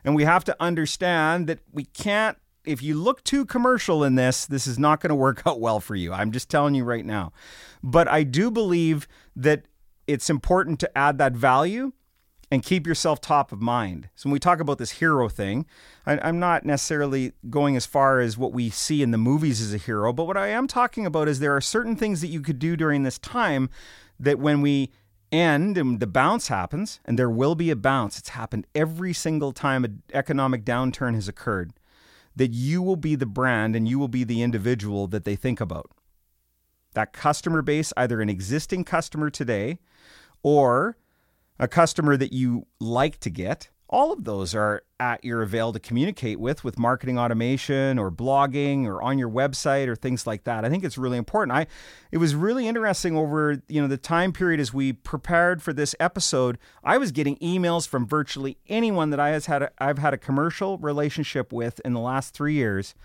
and 0.05 0.15
we 0.15 0.25
have 0.25 0.43
to 0.45 0.55
understand 0.59 1.47
that 1.47 1.59
we 1.71 1.85
can't 1.85 2.37
if 2.63 2.83
you 2.83 2.95
look 2.95 3.23
too 3.23 3.45
commercial 3.45 4.03
in 4.03 4.15
this, 4.15 4.45
this 4.45 4.67
is 4.67 4.77
not 4.77 4.99
going 4.99 5.09
to 5.09 5.15
work 5.15 5.41
out 5.47 5.59
well 5.59 5.79
for 5.79 5.95
you. 5.95 6.13
I'm 6.13 6.31
just 6.31 6.49
telling 6.49 6.75
you 6.75 6.83
right 6.83 7.05
now. 7.05 7.31
But 7.81 8.07
I 8.07 8.23
do 8.23 8.51
believe 8.51 9.07
that 9.35 9.63
it's 10.07 10.29
important 10.29 10.79
to 10.79 10.97
add 10.97 11.17
that 11.17 11.33
value 11.33 11.91
and 12.49 12.63
keep 12.63 12.87
yourself 12.87 13.19
top 13.19 13.51
of 13.51 13.61
mind. 13.61 14.09
So 14.15 14.29
when 14.29 14.33
we 14.33 14.39
talk 14.39 14.59
about 14.59 14.77
this 14.77 14.91
hero 14.91 15.27
thing, 15.27 15.65
I, 16.05 16.29
am 16.29 16.39
not 16.39 16.65
necessarily 16.65 17.33
going 17.49 17.75
as 17.75 17.85
far 17.85 18.19
as 18.21 18.37
what 18.37 18.53
we 18.53 18.69
see 18.69 19.01
in 19.01 19.11
the 19.11 19.17
movies 19.17 19.61
as 19.61 19.73
a 19.73 19.77
hero, 19.77 20.13
but 20.13 20.25
what 20.25 20.37
I 20.37 20.47
am 20.47 20.67
talking 20.67 21.05
about 21.05 21.27
is 21.27 21.39
there 21.39 21.55
are 21.55 21.61
certain 21.61 21.97
things 21.97 22.21
that 22.21 22.27
you 22.27 22.41
could 22.41 22.57
do 22.57 22.77
during 22.77 23.03
this 23.03 23.19
time 23.19 23.69
that 24.19 24.39
when 24.39 24.61
we 24.61 24.91
end 25.29 25.77
and 25.77 25.99
the 25.99 26.07
bounce 26.07 26.47
happens, 26.47 27.01
and 27.03 27.19
there 27.19 27.29
will 27.29 27.55
be 27.55 27.69
a 27.69 27.75
bounce, 27.75 28.17
it's 28.17 28.29
happened 28.29 28.65
every 28.73 29.11
single 29.11 29.51
time 29.51 29.83
an 29.83 30.01
economic 30.13 30.63
downturn 30.63 31.15
has 31.15 31.27
occurred, 31.27 31.73
that 32.33 32.51
you 32.51 32.81
will 32.81 32.95
be 32.95 33.15
the 33.15 33.25
brand 33.25 33.75
and 33.75 33.89
you 33.89 33.99
will 33.99 34.07
be 34.07 34.23
the 34.23 34.41
individual 34.41 35.07
that 35.07 35.25
they 35.25 35.35
think 35.35 35.59
about. 35.59 35.91
That 36.97 37.13
customer 37.13 37.61
base, 37.61 37.93
either 37.95 38.21
an 38.21 38.27
existing 38.27 38.83
customer 38.83 39.29
today 39.29 39.77
or 40.41 40.97
a 41.59 41.67
customer 41.67 42.17
that 42.17 42.33
you 42.33 42.65
like 42.79 43.19
to 43.19 43.29
get, 43.29 43.69
all 43.87 44.11
of 44.11 44.23
those 44.23 44.55
are 44.55 44.81
at 44.99 45.23
your 45.23 45.43
avail 45.43 45.71
to 45.73 45.79
communicate 45.79 46.39
with 46.39 46.63
with 46.63 46.79
marketing 46.79 47.19
automation 47.19 47.99
or 47.99 48.09
blogging 48.09 48.85
or 48.85 48.99
on 49.03 49.19
your 49.19 49.29
website 49.29 49.87
or 49.87 49.95
things 49.95 50.25
like 50.25 50.45
that. 50.45 50.65
I 50.65 50.69
think 50.69 50.83
it's 50.83 50.97
really 50.97 51.19
important. 51.19 51.55
I 51.55 51.67
it 52.11 52.17
was 52.17 52.33
really 52.33 52.67
interesting 52.67 53.15
over, 53.15 53.61
you 53.67 53.79
know, 53.79 53.87
the 53.87 53.97
time 53.97 54.33
period 54.33 54.59
as 54.59 54.73
we 54.73 54.91
prepared 54.91 55.61
for 55.61 55.73
this 55.73 55.93
episode, 55.99 56.57
I 56.83 56.97
was 56.97 57.11
getting 57.11 57.35
emails 57.37 57.87
from 57.87 58.07
virtually 58.07 58.57
anyone 58.67 59.11
that 59.11 59.19
I 59.19 59.29
has 59.29 59.45
had 59.45 59.61
a, 59.61 59.71
I've 59.77 59.99
had 59.99 60.15
a 60.15 60.17
commercial 60.17 60.79
relationship 60.79 61.53
with 61.53 61.79
in 61.85 61.93
the 61.93 61.99
last 61.99 62.33
3 62.33 62.55
years 62.55 62.95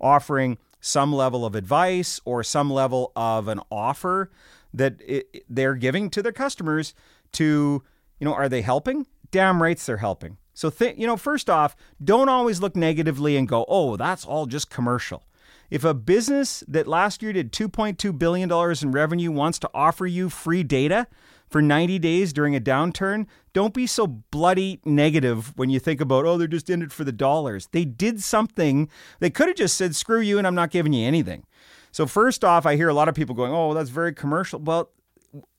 offering 0.00 0.56
some 0.80 1.12
level 1.12 1.44
of 1.44 1.54
advice 1.54 2.20
or 2.24 2.42
some 2.42 2.70
level 2.70 3.12
of 3.14 3.48
an 3.48 3.60
offer 3.70 4.30
that 4.72 5.00
it, 5.00 5.44
they're 5.48 5.74
giving 5.74 6.10
to 6.10 6.22
their 6.22 6.32
customers 6.32 6.94
to 7.32 7.82
you 8.20 8.26
know, 8.26 8.34
are 8.34 8.48
they 8.48 8.62
helping? 8.62 9.06
Damn 9.32 9.62
rights 9.62 9.86
they're 9.86 9.96
helping. 9.96 10.36
So, 10.52 10.70
th- 10.70 10.98
you 10.98 11.06
know, 11.06 11.16
first 11.16 11.48
off, 11.48 11.74
don't 12.04 12.28
always 12.28 12.60
look 12.60 12.76
negatively 12.76 13.36
and 13.36 13.48
go, 13.48 13.64
oh, 13.66 13.96
that's 13.96 14.26
all 14.26 14.46
just 14.46 14.70
commercial. 14.70 15.24
If 15.70 15.84
a 15.84 15.94
business 15.94 16.62
that 16.68 16.86
last 16.86 17.22
year 17.22 17.32
did 17.32 17.52
$2.2 17.52 18.18
billion 18.18 18.50
in 18.82 18.90
revenue 18.92 19.30
wants 19.30 19.58
to 19.60 19.70
offer 19.72 20.06
you 20.06 20.28
free 20.28 20.62
data 20.62 21.06
for 21.50 21.60
90 21.60 21.98
days 21.98 22.32
during 22.32 22.54
a 22.54 22.60
downturn, 22.60 23.26
don't 23.52 23.74
be 23.74 23.86
so 23.86 24.06
bloody 24.06 24.80
negative 24.84 25.52
when 25.56 25.68
you 25.68 25.80
think 25.80 26.00
about, 26.00 26.24
oh, 26.24 26.38
they're 26.38 26.46
just 26.46 26.70
in 26.70 26.82
it 26.82 26.92
for 26.92 27.04
the 27.04 27.12
dollars. 27.12 27.68
They 27.72 27.84
did 27.84 28.22
something. 28.22 28.88
They 29.18 29.30
could 29.30 29.48
have 29.48 29.56
just 29.56 29.76
said, 29.76 29.96
screw 29.96 30.20
you, 30.20 30.38
and 30.38 30.46
I'm 30.46 30.54
not 30.54 30.70
giving 30.70 30.92
you 30.92 31.06
anything. 31.06 31.44
So, 31.92 32.06
first 32.06 32.44
off, 32.44 32.66
I 32.66 32.76
hear 32.76 32.88
a 32.88 32.94
lot 32.94 33.08
of 33.08 33.16
people 33.16 33.34
going, 33.34 33.52
oh, 33.52 33.74
that's 33.74 33.90
very 33.90 34.14
commercial. 34.14 34.60
Well, 34.60 34.90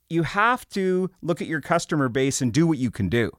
you 0.09 0.23
have 0.23 0.67
to 0.69 1.09
look 1.21 1.41
at 1.41 1.47
your 1.47 1.61
customer 1.61 2.09
base 2.09 2.41
and 2.41 2.53
do 2.53 2.65
what 2.65 2.77
you 2.77 2.89
can 2.89 3.09
do. 3.09 3.31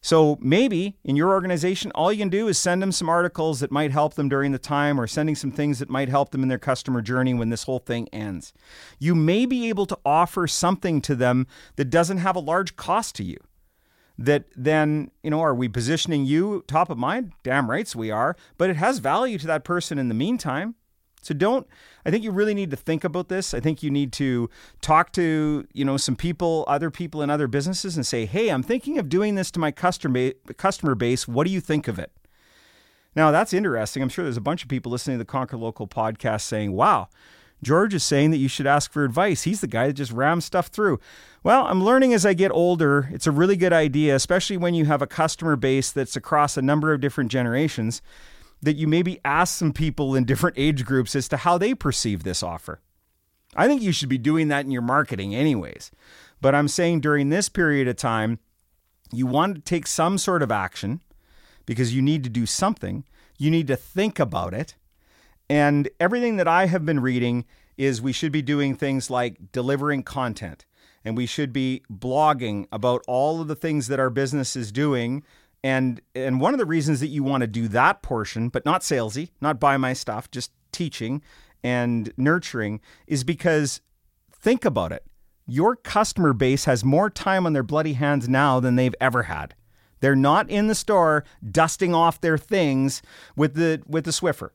So 0.00 0.38
maybe 0.40 0.96
in 1.04 1.16
your 1.16 1.30
organization, 1.30 1.90
all 1.94 2.12
you 2.12 2.18
can 2.18 2.28
do 2.28 2.48
is 2.48 2.56
send 2.56 2.80
them 2.80 2.92
some 2.92 3.08
articles 3.08 3.60
that 3.60 3.72
might 3.72 3.90
help 3.90 4.14
them 4.14 4.28
during 4.28 4.52
the 4.52 4.58
time 4.58 5.00
or 5.00 5.06
sending 5.06 5.34
some 5.34 5.50
things 5.50 5.78
that 5.80 5.90
might 5.90 6.08
help 6.08 6.30
them 6.30 6.42
in 6.42 6.48
their 6.48 6.58
customer 6.58 7.02
journey 7.02 7.34
when 7.34 7.50
this 7.50 7.64
whole 7.64 7.80
thing 7.80 8.08
ends. 8.12 8.52
You 8.98 9.14
may 9.14 9.44
be 9.46 9.68
able 9.68 9.86
to 9.86 9.98
offer 10.04 10.46
something 10.46 11.00
to 11.02 11.14
them 11.14 11.46
that 11.76 11.90
doesn't 11.90 12.18
have 12.18 12.36
a 12.36 12.40
large 12.40 12.76
cost 12.76 13.14
to 13.16 13.24
you. 13.24 13.38
That 14.20 14.46
then, 14.56 15.12
you 15.22 15.30
know, 15.30 15.40
are 15.40 15.54
we 15.54 15.68
positioning 15.68 16.24
you 16.24 16.64
top 16.66 16.90
of 16.90 16.98
mind? 16.98 17.32
Damn 17.44 17.70
rights 17.70 17.94
we 17.94 18.10
are, 18.10 18.36
but 18.56 18.68
it 18.68 18.76
has 18.76 18.98
value 18.98 19.38
to 19.38 19.46
that 19.46 19.62
person 19.62 19.96
in 19.96 20.08
the 20.08 20.14
meantime. 20.14 20.74
So 21.28 21.34
don't 21.34 21.66
I 22.06 22.10
think 22.10 22.24
you 22.24 22.30
really 22.30 22.54
need 22.54 22.70
to 22.70 22.76
think 22.76 23.04
about 23.04 23.28
this. 23.28 23.52
I 23.52 23.60
think 23.60 23.82
you 23.82 23.90
need 23.90 24.12
to 24.14 24.48
talk 24.80 25.12
to, 25.12 25.66
you 25.74 25.84
know, 25.84 25.98
some 25.98 26.16
people, 26.16 26.64
other 26.66 26.90
people 26.90 27.20
in 27.20 27.28
other 27.28 27.46
businesses 27.46 27.96
and 27.96 28.06
say, 28.06 28.24
"Hey, 28.24 28.48
I'm 28.48 28.62
thinking 28.62 28.98
of 28.98 29.10
doing 29.10 29.34
this 29.34 29.50
to 29.52 29.60
my 29.60 29.70
customer 29.70 30.30
customer 30.56 30.94
base. 30.94 31.28
What 31.28 31.46
do 31.46 31.52
you 31.52 31.60
think 31.60 31.86
of 31.86 31.98
it?" 31.98 32.10
Now, 33.14 33.30
that's 33.30 33.52
interesting. 33.52 34.02
I'm 34.02 34.08
sure 34.08 34.24
there's 34.24 34.38
a 34.38 34.40
bunch 34.40 34.62
of 34.62 34.70
people 34.70 34.90
listening 34.90 35.16
to 35.16 35.24
the 35.24 35.30
Conquer 35.30 35.58
Local 35.58 35.86
podcast 35.86 36.42
saying, 36.42 36.72
"Wow, 36.72 37.08
George 37.62 37.92
is 37.92 38.04
saying 38.04 38.30
that 38.30 38.38
you 38.38 38.48
should 38.48 38.66
ask 38.66 38.90
for 38.90 39.04
advice. 39.04 39.42
He's 39.42 39.60
the 39.60 39.66
guy 39.66 39.88
that 39.88 39.92
just 39.94 40.12
rams 40.12 40.46
stuff 40.46 40.68
through. 40.68 40.98
Well, 41.42 41.66
I'm 41.66 41.84
learning 41.84 42.14
as 42.14 42.24
I 42.24 42.32
get 42.32 42.52
older. 42.52 43.10
It's 43.12 43.26
a 43.26 43.32
really 43.32 43.56
good 43.56 43.74
idea, 43.74 44.14
especially 44.14 44.56
when 44.56 44.72
you 44.72 44.86
have 44.86 45.02
a 45.02 45.06
customer 45.06 45.56
base 45.56 45.90
that's 45.90 46.16
across 46.16 46.56
a 46.56 46.62
number 46.62 46.94
of 46.94 47.02
different 47.02 47.30
generations 47.30 48.00
that 48.62 48.76
you 48.76 48.86
maybe 48.88 49.20
ask 49.24 49.56
some 49.56 49.72
people 49.72 50.14
in 50.14 50.24
different 50.24 50.58
age 50.58 50.84
groups 50.84 51.14
as 51.14 51.28
to 51.28 51.36
how 51.36 51.58
they 51.58 51.74
perceive 51.74 52.22
this 52.22 52.42
offer. 52.42 52.80
I 53.54 53.66
think 53.66 53.82
you 53.82 53.92
should 53.92 54.08
be 54.08 54.18
doing 54.18 54.48
that 54.48 54.64
in 54.64 54.70
your 54.70 54.82
marketing, 54.82 55.34
anyways. 55.34 55.90
But 56.40 56.54
I'm 56.54 56.68
saying 56.68 57.00
during 57.00 57.28
this 57.28 57.48
period 57.48 57.88
of 57.88 57.96
time, 57.96 58.38
you 59.12 59.26
want 59.26 59.54
to 59.54 59.60
take 59.60 59.86
some 59.86 60.18
sort 60.18 60.42
of 60.42 60.52
action 60.52 61.00
because 61.66 61.94
you 61.94 62.02
need 62.02 62.24
to 62.24 62.30
do 62.30 62.46
something. 62.46 63.04
You 63.38 63.50
need 63.50 63.66
to 63.68 63.76
think 63.76 64.18
about 64.18 64.54
it. 64.54 64.74
And 65.48 65.88
everything 65.98 66.36
that 66.36 66.48
I 66.48 66.66
have 66.66 66.84
been 66.84 67.00
reading 67.00 67.46
is 67.76 68.02
we 68.02 68.12
should 68.12 68.32
be 68.32 68.42
doing 68.42 68.74
things 68.74 69.08
like 69.08 69.52
delivering 69.52 70.02
content 70.02 70.66
and 71.04 71.16
we 71.16 71.26
should 71.26 71.52
be 71.52 71.82
blogging 71.90 72.66
about 72.70 73.02
all 73.06 73.40
of 73.40 73.48
the 73.48 73.54
things 73.54 73.86
that 73.86 74.00
our 74.00 74.10
business 74.10 74.56
is 74.56 74.72
doing 74.72 75.22
and 75.62 76.00
and 76.14 76.40
one 76.40 76.54
of 76.54 76.58
the 76.58 76.66
reasons 76.66 77.00
that 77.00 77.08
you 77.08 77.22
want 77.22 77.42
to 77.42 77.46
do 77.46 77.68
that 77.68 78.02
portion, 78.02 78.48
but 78.48 78.64
not 78.64 78.82
salesy, 78.82 79.30
not 79.40 79.60
buy 79.60 79.76
my 79.76 79.92
stuff, 79.92 80.30
just 80.30 80.52
teaching 80.72 81.22
and 81.62 82.12
nurturing, 82.16 82.80
is 83.06 83.24
because 83.24 83.80
think 84.30 84.64
about 84.64 84.92
it. 84.92 85.04
Your 85.46 85.76
customer 85.76 86.32
base 86.32 86.66
has 86.66 86.84
more 86.84 87.10
time 87.10 87.46
on 87.46 87.54
their 87.54 87.62
bloody 87.62 87.94
hands 87.94 88.28
now 88.28 88.60
than 88.60 88.76
they've 88.76 88.94
ever 89.00 89.24
had. 89.24 89.54
They're 90.00 90.14
not 90.14 90.48
in 90.48 90.68
the 90.68 90.74
store 90.74 91.24
dusting 91.50 91.94
off 91.94 92.20
their 92.20 92.38
things 92.38 93.02
with 93.34 93.54
the 93.54 93.82
with 93.86 94.04
the 94.04 94.10
Swiffer. 94.10 94.50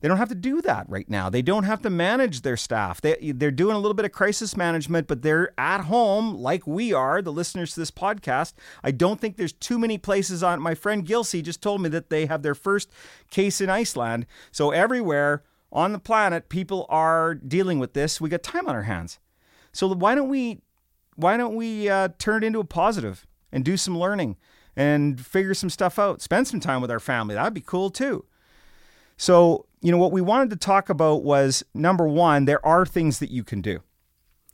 They 0.00 0.08
don't 0.08 0.16
have 0.16 0.30
to 0.30 0.34
do 0.34 0.62
that 0.62 0.88
right 0.88 1.08
now. 1.08 1.28
They 1.28 1.42
don't 1.42 1.64
have 1.64 1.82
to 1.82 1.90
manage 1.90 2.40
their 2.40 2.56
staff. 2.56 3.00
They, 3.02 3.32
they're 3.34 3.50
doing 3.50 3.76
a 3.76 3.78
little 3.78 3.94
bit 3.94 4.06
of 4.06 4.12
crisis 4.12 4.56
management, 4.56 5.06
but 5.06 5.20
they're 5.20 5.52
at 5.58 5.82
home 5.82 6.34
like 6.34 6.66
we 6.66 6.92
are, 6.92 7.20
the 7.20 7.32
listeners 7.32 7.74
to 7.74 7.80
this 7.80 7.90
podcast. 7.90 8.54
I 8.82 8.92
don't 8.92 9.20
think 9.20 9.36
there's 9.36 9.52
too 9.52 9.78
many 9.78 9.98
places 9.98 10.42
on. 10.42 10.62
My 10.62 10.74
friend 10.74 11.06
Gilsey 11.06 11.42
just 11.42 11.60
told 11.60 11.82
me 11.82 11.90
that 11.90 12.08
they 12.08 12.26
have 12.26 12.42
their 12.42 12.54
first 12.54 12.90
case 13.30 13.60
in 13.60 13.68
Iceland. 13.68 14.26
So 14.50 14.70
everywhere 14.70 15.42
on 15.70 15.92
the 15.92 15.98
planet, 15.98 16.48
people 16.48 16.86
are 16.88 17.34
dealing 17.34 17.78
with 17.78 17.92
this. 17.92 18.20
We 18.20 18.30
got 18.30 18.42
time 18.42 18.68
on 18.68 18.74
our 18.74 18.84
hands. 18.84 19.18
So 19.72 19.86
why 19.94 20.14
don't 20.14 20.30
we, 20.30 20.62
why 21.14 21.36
don't 21.36 21.54
we 21.54 21.90
uh, 21.90 22.08
turn 22.18 22.42
it 22.42 22.46
into 22.46 22.60
a 22.60 22.64
positive 22.64 23.26
and 23.52 23.64
do 23.64 23.76
some 23.76 23.98
learning 23.98 24.36
and 24.74 25.24
figure 25.24 25.52
some 25.52 25.68
stuff 25.68 25.98
out? 25.98 26.22
Spend 26.22 26.48
some 26.48 26.60
time 26.60 26.80
with 26.80 26.90
our 26.90 27.00
family. 27.00 27.34
That'd 27.34 27.52
be 27.52 27.60
cool 27.60 27.90
too. 27.90 28.24
So, 29.20 29.66
you 29.82 29.92
know, 29.92 29.98
what 29.98 30.12
we 30.12 30.22
wanted 30.22 30.48
to 30.48 30.56
talk 30.56 30.88
about 30.88 31.22
was 31.22 31.62
number 31.74 32.08
one, 32.08 32.46
there 32.46 32.64
are 32.64 32.86
things 32.86 33.18
that 33.18 33.30
you 33.30 33.44
can 33.44 33.60
do. 33.60 33.80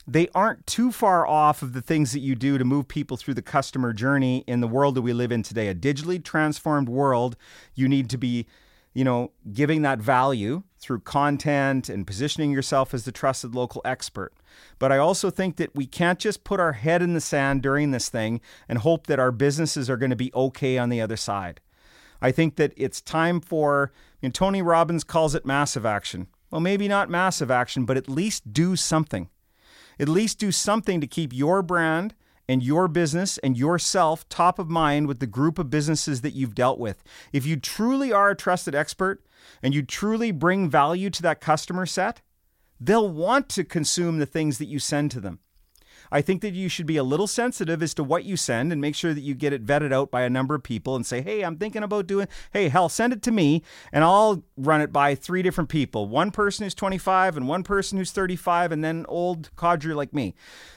They 0.08 0.26
aren't 0.34 0.66
too 0.66 0.90
far 0.90 1.24
off 1.24 1.62
of 1.62 1.72
the 1.72 1.80
things 1.80 2.10
that 2.10 2.18
you 2.18 2.34
do 2.34 2.58
to 2.58 2.64
move 2.64 2.88
people 2.88 3.16
through 3.16 3.34
the 3.34 3.42
customer 3.42 3.92
journey 3.92 4.42
in 4.48 4.60
the 4.60 4.66
world 4.66 4.96
that 4.96 5.02
we 5.02 5.12
live 5.12 5.30
in 5.30 5.44
today. 5.44 5.68
A 5.68 5.74
digitally 5.74 6.20
transformed 6.20 6.88
world, 6.88 7.36
you 7.76 7.88
need 7.88 8.10
to 8.10 8.18
be, 8.18 8.48
you 8.92 9.04
know, 9.04 9.30
giving 9.52 9.82
that 9.82 10.00
value 10.00 10.64
through 10.80 10.98
content 10.98 11.88
and 11.88 12.04
positioning 12.04 12.50
yourself 12.50 12.92
as 12.92 13.04
the 13.04 13.12
trusted 13.12 13.54
local 13.54 13.82
expert. 13.84 14.32
But 14.80 14.90
I 14.90 14.98
also 14.98 15.30
think 15.30 15.58
that 15.58 15.76
we 15.76 15.86
can't 15.86 16.18
just 16.18 16.42
put 16.42 16.58
our 16.58 16.72
head 16.72 17.02
in 17.02 17.14
the 17.14 17.20
sand 17.20 17.62
during 17.62 17.92
this 17.92 18.08
thing 18.08 18.40
and 18.68 18.80
hope 18.80 19.06
that 19.06 19.20
our 19.20 19.30
businesses 19.30 19.88
are 19.88 19.96
going 19.96 20.10
to 20.10 20.16
be 20.16 20.34
okay 20.34 20.76
on 20.76 20.88
the 20.88 21.00
other 21.00 21.16
side. 21.16 21.60
I 22.20 22.32
think 22.32 22.56
that 22.56 22.72
it's 22.76 23.00
time 23.00 23.40
for, 23.40 23.92
and 24.22 24.34
Tony 24.34 24.62
Robbins 24.62 25.04
calls 25.04 25.34
it 25.34 25.46
massive 25.46 25.86
action. 25.86 26.28
Well, 26.50 26.60
maybe 26.60 26.88
not 26.88 27.10
massive 27.10 27.50
action, 27.50 27.84
but 27.84 27.96
at 27.96 28.08
least 28.08 28.52
do 28.52 28.76
something. 28.76 29.28
At 29.98 30.08
least 30.08 30.38
do 30.38 30.52
something 30.52 31.00
to 31.00 31.06
keep 31.06 31.32
your 31.32 31.62
brand 31.62 32.14
and 32.48 32.62
your 32.62 32.86
business 32.88 33.38
and 33.38 33.56
yourself 33.56 34.28
top 34.28 34.58
of 34.58 34.68
mind 34.68 35.08
with 35.08 35.18
the 35.18 35.26
group 35.26 35.58
of 35.58 35.70
businesses 35.70 36.20
that 36.20 36.34
you've 36.34 36.54
dealt 36.54 36.78
with. 36.78 37.02
If 37.32 37.46
you 37.46 37.56
truly 37.56 38.12
are 38.12 38.30
a 38.30 38.36
trusted 38.36 38.74
expert 38.74 39.24
and 39.62 39.74
you 39.74 39.82
truly 39.82 40.30
bring 40.30 40.68
value 40.68 41.10
to 41.10 41.22
that 41.22 41.40
customer 41.40 41.86
set, 41.86 42.22
they'll 42.78 43.10
want 43.10 43.48
to 43.50 43.64
consume 43.64 44.18
the 44.18 44.26
things 44.26 44.58
that 44.58 44.66
you 44.66 44.78
send 44.78 45.10
to 45.12 45.20
them. 45.20 45.40
I 46.10 46.20
think 46.20 46.42
that 46.42 46.54
you 46.54 46.68
should 46.68 46.86
be 46.86 46.96
a 46.96 47.02
little 47.02 47.26
sensitive 47.26 47.82
as 47.82 47.94
to 47.94 48.04
what 48.04 48.24
you 48.24 48.36
send 48.36 48.72
and 48.72 48.80
make 48.80 48.94
sure 48.94 49.14
that 49.14 49.20
you 49.20 49.34
get 49.34 49.52
it 49.52 49.64
vetted 49.64 49.92
out 49.92 50.10
by 50.10 50.22
a 50.22 50.30
number 50.30 50.54
of 50.54 50.62
people 50.62 50.96
and 50.96 51.06
say, 51.06 51.20
hey, 51.20 51.42
I'm 51.42 51.56
thinking 51.56 51.82
about 51.82 52.06
doing, 52.06 52.28
hey, 52.52 52.68
hell, 52.68 52.88
send 52.88 53.12
it 53.12 53.22
to 53.22 53.30
me 53.30 53.62
and 53.92 54.04
I'll 54.04 54.42
run 54.56 54.80
it 54.80 54.92
by 54.92 55.14
three 55.14 55.42
different 55.42 55.70
people 55.70 56.08
one 56.08 56.30
person 56.30 56.64
who's 56.64 56.74
25 56.74 57.36
and 57.36 57.48
one 57.48 57.62
person 57.62 57.98
who's 57.98 58.12
35 58.12 58.72
and 58.72 58.84
then 58.84 59.04
old 59.08 59.50
codger 59.56 59.94
like 59.94 60.12
me. 60.12 60.34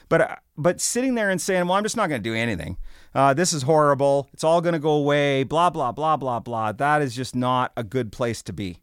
But, 0.08 0.20
uh, 0.20 0.36
but 0.56 0.80
sitting 0.80 1.14
there 1.14 1.30
and 1.30 1.40
saying, 1.40 1.66
well, 1.66 1.76
I'm 1.76 1.82
just 1.82 1.96
not 1.96 2.08
going 2.08 2.22
to 2.22 2.28
do 2.28 2.34
anything. 2.34 2.76
Uh, 3.14 3.34
this 3.34 3.52
is 3.52 3.62
horrible. 3.62 4.28
It's 4.32 4.44
all 4.44 4.60
going 4.60 4.72
to 4.72 4.78
go 4.78 4.92
away, 4.92 5.42
blah, 5.42 5.70
blah, 5.70 5.92
blah, 5.92 6.16
blah, 6.16 6.40
blah. 6.40 6.72
That 6.72 7.02
is 7.02 7.14
just 7.14 7.34
not 7.34 7.72
a 7.76 7.84
good 7.84 8.12
place 8.12 8.42
to 8.42 8.52
be. 8.52 8.78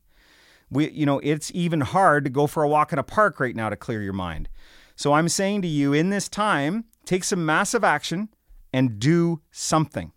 We, 0.69 0.89
you 0.89 1.05
know, 1.05 1.19
it's 1.19 1.51
even 1.53 1.81
hard 1.81 2.25
to 2.25 2.29
go 2.29 2.47
for 2.47 2.63
a 2.63 2.67
walk 2.67 2.91
in 2.91 2.99
a 2.99 3.03
park 3.03 3.39
right 3.39 3.55
now 3.55 3.69
to 3.69 3.75
clear 3.75 4.01
your 4.01 4.13
mind. 4.13 4.49
So 4.97 5.13
I'm 5.13 5.29
saying 5.29 5.61
to 5.61 5.67
you 5.67 5.93
in 5.93 6.09
this 6.09 6.27
time, 6.27 6.85
take 7.05 7.23
some 7.23 7.45
massive 7.45 7.83
action 7.83 8.29
and 8.73 8.99
do 8.99 9.41
something. 9.51 10.11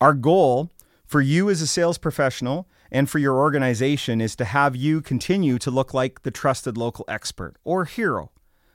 Our 0.00 0.14
goal 0.14 0.70
for 1.04 1.20
you 1.20 1.50
as 1.50 1.60
a 1.60 1.66
sales 1.66 1.98
professional 1.98 2.68
and 2.92 3.10
for 3.10 3.18
your 3.18 3.36
organization 3.36 4.20
is 4.20 4.36
to 4.36 4.44
have 4.44 4.76
you 4.76 5.02
continue 5.02 5.58
to 5.58 5.68
look 5.68 5.92
like 5.92 6.22
the 6.22 6.30
trusted 6.30 6.78
local 6.78 7.04
expert 7.08 7.56
or 7.64 7.86
hero, 7.86 8.30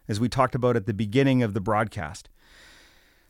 as 0.10 0.20
we 0.20 0.28
talked 0.28 0.56
about 0.56 0.76
at 0.76 0.88
the 0.88 0.94
beginning 0.94 1.42
of 1.42 1.54
the 1.54 1.62
broadcast. 1.62 2.28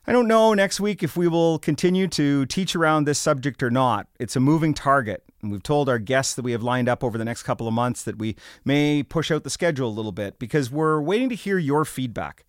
I 0.08 0.12
don't 0.12 0.28
know 0.28 0.56
next 0.56 0.80
week 0.80 1.04
if 1.04 1.16
we 1.16 1.28
will 1.28 1.60
continue 1.60 2.08
to 2.08 2.48
teach 2.48 2.76
around 2.76 3.04
this 3.04 3.20
subject 3.20 3.62
or 3.62 3.70
not. 3.70 4.08
It's 4.20 4.36
a 4.36 4.40
moving 4.40 4.74
target. 4.74 5.29
We've 5.42 5.64
told 5.64 5.88
our 5.88 6.00
guests 6.00 6.36
that 6.36 6.42
we 6.42 6.52
have 6.52 6.64
lined 6.64 6.90
up 6.90 7.04
over 7.04 7.18
the 7.18 7.26
next 7.26 7.44
couple 7.44 7.68
of 7.68 7.74
months 7.74 8.04
that 8.04 8.18
we 8.18 8.36
may 8.66 9.04
push 9.04 9.32
out 9.32 9.44
the 9.44 9.50
schedule 9.50 9.88
a 9.88 9.92
little 9.92 10.12
bit 10.12 10.38
because 10.38 10.70
we're 10.70 11.00
waiting 11.00 11.30
to 11.30 11.36
hear 11.36 11.58
your 11.58 11.86
feedback. 11.86 12.46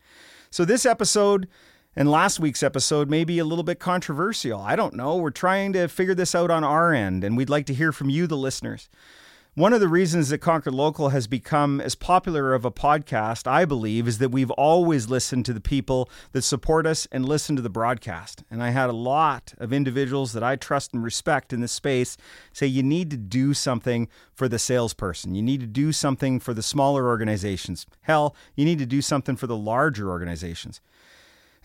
So, 0.51 0.65
this 0.65 0.85
episode 0.85 1.47
and 1.95 2.11
last 2.11 2.41
week's 2.41 2.63
episode 2.63 3.09
may 3.09 3.25
be 3.25 3.39
a 3.39 3.45
little 3.45 3.65
bit 3.65 3.79
controversial. 3.79 4.61
I 4.61 4.77
don't 4.77 4.95
know. 4.95 5.17
We're 5.17 5.31
trying 5.31 5.73
to 5.75 5.89
figure 5.89 6.15
this 6.15 6.35
out 6.35 6.51
on 6.51 6.65
our 6.65 6.93
end, 6.93 7.25
and 7.25 7.37
we'd 7.37 7.51
like 7.51 7.67
to 7.67 7.75
hear 7.75 7.93
from 7.93 8.11
you, 8.11 8.27
the 8.27 8.37
listeners. 8.37 8.89
One 9.55 9.73
of 9.73 9.81
the 9.81 9.89
reasons 9.89 10.29
that 10.29 10.39
Conquer 10.39 10.71
Local 10.71 11.09
has 11.09 11.27
become 11.27 11.81
as 11.81 11.97
popular 11.97 12.55
of 12.55 12.65
a 12.65 12.71
podcast, 12.71 13.49
I 13.49 13.65
believe, 13.65 14.07
is 14.07 14.19
that 14.19 14.31
we've 14.31 14.53
always 14.53 15.11
listened 15.11 15.45
to 15.47 15.53
the 15.53 15.61
people 15.61 16.09
that 16.31 16.43
support 16.43 16.87
us 16.87 17.09
and 17.11 17.27
listen 17.27 17.57
to 17.57 17.63
the 17.63 17.69
broadcast. 17.69 18.45
And 18.49 18.63
I 18.63 18.71
had 18.71 18.89
a 18.89 18.93
lot 18.93 19.53
of 19.59 19.73
individuals 19.73 20.35
that 20.35 20.45
I 20.45 20.55
trust 20.55 20.95
and 20.95 21.03
respect 21.03 21.53
in 21.53 21.61
this 21.61 21.73
space 21.73 22.17
say 22.53 22.69
you 22.69 22.85
need 22.85 23.11
to 23.11 23.17
do 23.17 23.53
something 23.53 24.09
for 24.33 24.49
the 24.49 24.59
salesperson. 24.59 25.35
You 25.35 25.43
need 25.43 25.59
to 25.63 25.67
do 25.67 25.91
something 25.91 26.39
for 26.39 26.55
the 26.55 26.63
smaller 26.63 27.09
organizations. 27.09 27.87
Hell, 28.03 28.37
you 28.55 28.65
need 28.65 28.79
to 28.79 28.87
do 28.87 29.03
something 29.03 29.35
for 29.35 29.49
the 29.49 29.57
larger 29.57 30.11
organizations. 30.11 30.81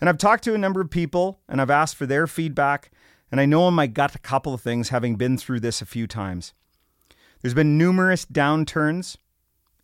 And 0.00 0.08
I've 0.08 0.18
talked 0.18 0.42
to 0.42 0.54
a 0.54 0.58
number 0.58 0.80
of 0.80 0.90
people 0.90 1.38
and 1.48 1.60
I've 1.60 1.70
asked 1.70 1.94
for 1.94 2.06
their 2.06 2.26
feedback. 2.26 2.90
And 3.30 3.40
I 3.40 3.46
know 3.46 3.68
in 3.68 3.74
my 3.74 3.86
gut 3.86 4.16
a 4.16 4.18
couple 4.18 4.52
of 4.52 4.60
things 4.60 4.88
having 4.88 5.14
been 5.14 5.38
through 5.38 5.60
this 5.60 5.80
a 5.80 5.86
few 5.86 6.08
times. 6.08 6.52
There's 7.42 7.54
been 7.54 7.78
numerous 7.78 8.24
downturns 8.26 9.16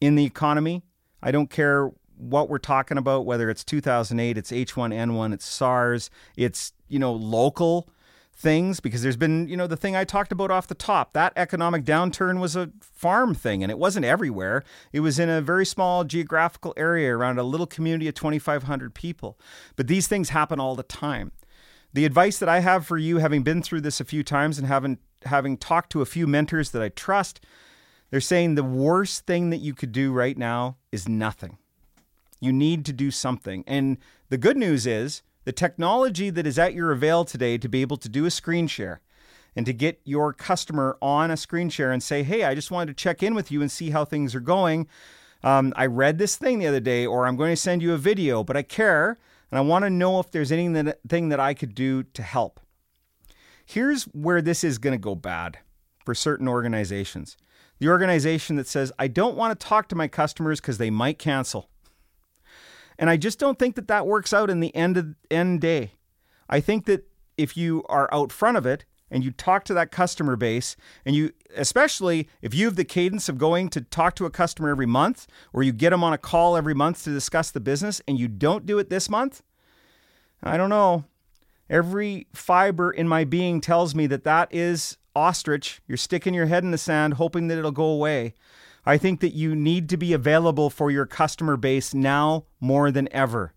in 0.01 0.15
the 0.15 0.25
economy. 0.25 0.83
I 1.23 1.31
don't 1.31 1.51
care 1.51 1.93
what 2.17 2.49
we're 2.49 2.59
talking 2.59 2.99
about, 2.99 3.27
whether 3.27 3.51
it's 3.51 3.65
2008, 3.65 4.39
it's 4.39 4.51
H1N1, 4.51 5.33
it's 5.33 5.45
SARS, 5.45 6.11
it's, 6.37 6.73
you 6.89 6.99
know, 6.99 7.13
local 7.13 7.89
things, 8.35 8.81
because 8.81 9.03
there's 9.03 9.17
been, 9.17 9.49
you 9.49 9.57
know, 9.57 9.67
the 9.67 9.77
thing 9.77 9.95
I 9.95 10.05
talked 10.05 10.33
about 10.33 10.51
off 10.51 10.67
the 10.67 10.75
top. 10.75 11.13
That 11.13 11.33
economic 11.37 11.85
downturn 11.85 12.41
was 12.41 12.57
a 12.57 12.71
farm 12.81 13.35
thing, 13.35 13.63
and 13.63 13.71
it 13.71 13.79
wasn't 13.79 14.07
everywhere. 14.07 14.65
It 14.93 15.01
was 15.01 15.19
in 15.19 15.29
a 15.29 15.41
very 15.41 15.67
small 15.67 16.05
geographical 16.05 16.73
area 16.77 17.17
around 17.17 17.39
a 17.39 17.45
little 17.45 17.67
community 17.67 18.09
of 18.09 18.15
2,500 18.15 18.95
people. 18.95 19.39
But 19.77 19.87
these 19.87 20.09
things 20.09 20.31
happen 20.31 20.59
all 20.59 20.75
the 20.75 20.83
time. 20.83 21.33
The 21.93 22.05
advice 22.05 22.39
that 22.39 22.49
I 22.49 22.61
have 22.61 22.87
for 22.87 22.99
you, 22.99 23.19
having 23.19 23.43
been 23.43 23.63
through 23.63 23.83
this 23.83 24.01
a 24.01 24.05
few 24.05 24.23
times 24.23 24.59
and 24.59 24.67
having 24.67 24.99
having 25.27 25.57
talked 25.57 25.91
to 25.93 26.03
a 26.03 26.07
few 26.07 26.27
mentors 26.27 26.71
that 26.71 26.83
I 26.83 26.89
trust, 26.91 27.41
they're 28.11 28.21
saying 28.21 28.55
the 28.55 28.65
worst 28.65 29.27
thing 29.27 29.51
that 29.51 29.59
you 29.59 29.75
could 29.75 29.93
do 29.93 30.13
right 30.13 30.37
now 30.37 30.77
is 30.91 31.09
nothing. 31.09 31.59
You 32.41 32.53
need 32.53 32.85
to 32.87 32.93
do 32.93 33.11
something. 33.11 33.65
And 33.67 33.99
the 34.29 34.39
good 34.39 34.57
news 34.57 34.87
is 34.87 35.23
the 35.45 35.53
technology 35.53 36.31
that 36.31 36.47
is 36.47 36.59
at 36.59 36.75
your 36.75 36.93
avail 36.93 37.25
today 37.25 37.59
to 37.59 37.69
be 37.69 37.83
able 37.83 37.97
to 37.99 38.09
do 38.09 38.27
a 38.27 38.31
screen 38.31 38.67
share 38.67 39.01
and 39.55 39.67
to 39.67 39.73
get 39.73 40.01
your 40.05 40.33
customer 40.33 40.97
on 41.03 41.31
a 41.31 41.37
screen 41.37 41.69
share 41.69 41.93
and 41.93 42.03
say, 42.03 42.23
hey, 42.23 42.45
I 42.45 42.55
just 42.55 42.71
wanted 42.71 42.97
to 42.97 43.03
check 43.03 43.23
in 43.23 43.35
with 43.35 43.51
you 43.51 43.61
and 43.61 43.71
see 43.71 43.91
how 43.91 44.05
things 44.05 44.35
are 44.35 44.41
going. 44.41 44.89
Um, 45.43 45.73
I 45.77 45.87
read 45.87 46.19
this 46.19 46.37
thing 46.37 46.59
the 46.59 46.67
other 46.67 46.81
day, 46.81 47.05
or 47.05 47.27
I'm 47.27 47.37
going 47.37 47.53
to 47.53 47.57
send 47.57 47.83
you 47.83 47.93
a 47.93 47.99
video, 47.99 48.45
but 48.45 48.57
I 48.57 48.63
care 48.63 49.19
and 49.51 49.59
I 49.59 49.61
want 49.61 49.85
to 49.85 49.91
know 49.91 50.19
if 50.21 50.31
there's 50.31 50.53
anything 50.53 51.29
that 51.29 51.41
I 51.41 51.55
could 51.55 51.75
do 51.75 52.05
to 52.05 52.23
help. 52.23 52.61
Here's 53.65 54.05
where 54.05 54.43
this 54.43 54.65
is 54.65 54.79
going 54.79 54.93
to 54.93 54.99
go 54.99 55.15
bad 55.15 55.59
for 56.05 56.15
certain 56.15 56.49
organizations. 56.49 57.37
The 57.79 57.89
organization 57.89 58.57
that 58.57 58.69
says, 58.69 58.93
I 58.99 59.09
don't 59.09 59.37
want 59.37 59.59
to 59.59 59.67
talk 59.67 59.89
to 59.89 59.97
my 59.97 60.09
customers 60.09 60.61
because 60.61 60.79
they 60.79 60.91
might 60.91 61.19
cancel. 61.19 61.69
And 62.99 63.11
I 63.11 63.17
just 63.17 63.39
don't 63.39 63.59
think 63.59 63.75
that 63.77 63.89
that 63.89 64.07
works 64.07 64.33
out 64.33 64.51
in 64.51 64.61
the 64.61 64.75
end 64.77 64.97
of 64.97 65.15
end 65.31 65.61
day. 65.61 65.95
I 66.49 66.61
think 66.61 66.85
that 66.87 67.09
if 67.37 67.57
you 67.57 67.83
are 67.89 68.13
out 68.13 68.31
front 68.31 68.57
of 68.57 68.67
it 68.67 68.85
and 69.11 69.25
you 69.25 69.31
talk 69.31 69.65
to 69.65 69.75
that 69.75 69.91
customer 69.91 70.37
base 70.37 70.77
and 71.05 71.17
you 71.17 71.33
especially 71.57 72.29
if 72.41 72.55
you 72.55 72.67
have 72.67 72.77
the 72.77 72.85
cadence 72.85 73.29
of 73.29 73.39
going 73.39 73.69
to 73.71 73.81
talk 73.81 74.15
to 74.17 74.27
a 74.27 74.31
customer 74.31 74.69
every 74.69 74.87
month 74.87 75.27
or 75.53 75.63
you 75.63 75.73
get 75.73 75.91
them 75.91 76.05
on 76.05 76.13
a 76.13 76.19
call 76.19 76.57
every 76.57 76.75
month 76.75 77.05
to 77.05 77.11
discuss 77.11 77.51
the 77.51 77.61
business 77.61 78.01
and 78.07 78.19
you 78.19 78.29
don't 78.29 78.67
do 78.67 78.79
it 78.79 78.91
this 78.91 79.09
month, 79.09 79.43
I 80.43 80.57
don't 80.57 80.71
know. 80.71 81.05
Every 81.73 82.27
fiber 82.35 82.91
in 82.91 83.09
my 83.09 83.25
being 83.25 83.63
tells 83.63 83.95
me 83.95 84.07
that 84.09 84.25
that 84.25 84.53
is 84.53 84.99
ostrich. 85.17 85.81
You're 85.87 85.97
sticking 85.97 86.35
your 86.35 86.45
head 86.45 86.65
in 86.65 86.71
the 86.71 86.77
sand, 86.77 87.15
hoping 87.15 87.49
that 87.49 87.57
it'll 87.57 87.71
go 87.71 87.87
away. 87.87 88.35
I 88.85 88.99
think 88.99 89.21
that 89.21 89.33
you 89.33 89.57
need 89.57 89.89
to 89.89 89.97
be 89.97 90.13
available 90.13 90.69
for 90.69 90.91
your 90.91 91.07
customer 91.07 91.57
base 91.57 91.95
now 91.95 92.45
more 92.61 92.91
than 92.91 93.09
ever. 93.11 93.55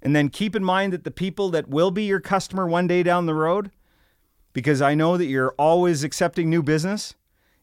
And 0.00 0.14
then 0.14 0.28
keep 0.28 0.54
in 0.54 0.62
mind 0.62 0.92
that 0.92 1.02
the 1.02 1.10
people 1.10 1.48
that 1.50 1.68
will 1.68 1.90
be 1.90 2.04
your 2.04 2.20
customer 2.20 2.68
one 2.68 2.86
day 2.86 3.02
down 3.02 3.26
the 3.26 3.34
road, 3.34 3.72
because 4.52 4.80
I 4.80 4.94
know 4.94 5.16
that 5.16 5.26
you're 5.26 5.54
always 5.58 6.04
accepting 6.04 6.48
new 6.48 6.62
business, 6.62 7.16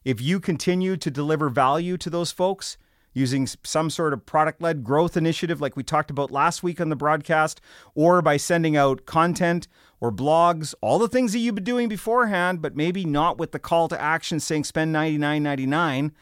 if 0.04 0.20
you 0.20 0.40
continue 0.40 0.98
to 0.98 1.10
deliver 1.10 1.48
value 1.48 1.96
to 1.96 2.10
those 2.10 2.32
folks, 2.32 2.76
using 3.12 3.46
some 3.46 3.90
sort 3.90 4.12
of 4.12 4.24
product 4.24 4.62
led 4.62 4.84
growth 4.84 5.16
initiative 5.16 5.60
like 5.60 5.76
we 5.76 5.82
talked 5.82 6.10
about 6.10 6.30
last 6.30 6.62
week 6.62 6.80
on 6.80 6.88
the 6.88 6.96
broadcast, 6.96 7.60
or 7.94 8.22
by 8.22 8.36
sending 8.36 8.76
out 8.76 9.06
content 9.06 9.66
or 10.00 10.12
blogs, 10.12 10.74
all 10.80 10.98
the 10.98 11.08
things 11.08 11.32
that 11.32 11.38
you've 11.38 11.54
been 11.54 11.64
doing 11.64 11.88
beforehand, 11.88 12.62
but 12.62 12.76
maybe 12.76 13.04
not 13.04 13.38
with 13.38 13.52
the 13.52 13.58
call 13.58 13.88
to 13.88 14.00
action 14.00 14.40
saying 14.40 14.64
spend 14.64 14.94
$99.99. 14.94 16.12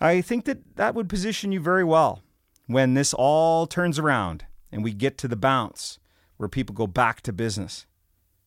I 0.00 0.20
think 0.20 0.44
that 0.46 0.76
that 0.76 0.94
would 0.94 1.08
position 1.08 1.52
you 1.52 1.60
very 1.60 1.84
well 1.84 2.22
when 2.66 2.94
this 2.94 3.14
all 3.14 3.66
turns 3.66 3.98
around 3.98 4.44
and 4.72 4.84
we 4.84 4.92
get 4.92 5.18
to 5.18 5.28
the 5.28 5.36
bounce 5.36 5.98
where 6.36 6.48
people 6.48 6.74
go 6.74 6.86
back 6.86 7.20
to 7.22 7.32
business. 7.32 7.86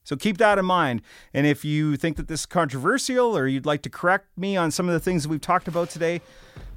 So 0.03 0.15
keep 0.15 0.37
that 0.37 0.57
in 0.57 0.65
mind. 0.65 1.01
And 1.33 1.47
if 1.47 1.63
you 1.63 1.95
think 1.95 2.17
that 2.17 2.27
this 2.27 2.41
is 2.41 2.45
controversial 2.45 3.37
or 3.37 3.47
you'd 3.47 3.65
like 3.65 3.81
to 3.83 3.89
correct 3.89 4.37
me 4.37 4.57
on 4.57 4.71
some 4.71 4.87
of 4.87 4.93
the 4.93 4.99
things 4.99 5.23
that 5.23 5.29
we've 5.29 5.41
talked 5.41 5.67
about 5.67 5.89
today, 5.89 6.21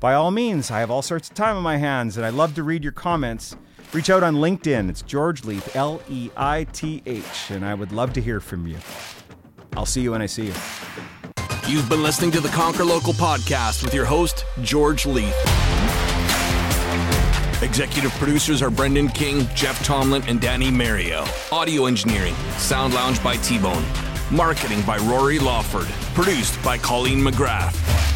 by 0.01 0.15
all 0.15 0.31
means, 0.31 0.71
I 0.71 0.81
have 0.81 0.91
all 0.91 1.03
sorts 1.03 1.29
of 1.29 1.35
time 1.35 1.57
on 1.57 1.63
my 1.63 1.77
hands 1.77 2.17
and 2.17 2.25
I 2.25 2.31
love 2.31 2.55
to 2.55 2.63
read 2.63 2.83
your 2.83 2.93
comments. 2.93 3.57
Reach 3.93 4.11
out 4.11 4.23
on 4.23 4.37
LinkedIn. 4.37 4.91
It's 4.91 5.03
George 5.03 5.45
Leith, 5.45 5.75
L 5.77 6.03
E 6.09 6.31
I 6.37 6.65
T 6.73 7.03
H, 7.07 7.51
and 7.51 7.65
I 7.65 7.75
would 7.75 7.93
love 7.93 8.13
to 8.15 8.21
hear 8.21 8.41
from 8.41 8.67
you. 8.67 8.77
I'll 9.77 9.87
see 9.87 10.03
you 10.03 10.13
when 10.13 10.23
I 10.23 10.27
see 10.27 10.47
you. 10.47 10.55
You've 11.69 11.89
been 11.89 12.03
listening 12.03 12.31
to 12.33 12.41
the 12.41 12.49
Conquer 12.49 12.85
Local 12.85 13.13
podcast 13.13 13.83
with 13.83 13.95
your 13.95 14.05
host, 14.05 14.45
George 14.63 15.07
Leith. 15.07 16.06
Executive 17.63 18.13
producers 18.13 18.61
are 18.61 18.71
Brendan 18.71 19.09
King, 19.09 19.49
Jeff 19.55 19.83
Tomlin, 19.83 20.23
and 20.27 20.39
Danny 20.41 20.71
Mario. 20.71 21.25
Audio 21.51 21.87
engineering, 21.87 22.35
Sound 22.59 22.93
Lounge 22.93 23.23
by 23.25 23.37
T 23.37 23.59
Bone. 23.59 23.85
Marketing 24.31 24.83
by 24.83 24.99
Rory 24.99 25.39
Lawford. 25.39 25.87
Produced 26.15 26.63
by 26.63 26.77
Colleen 26.77 27.21
McGrath. 27.21 28.16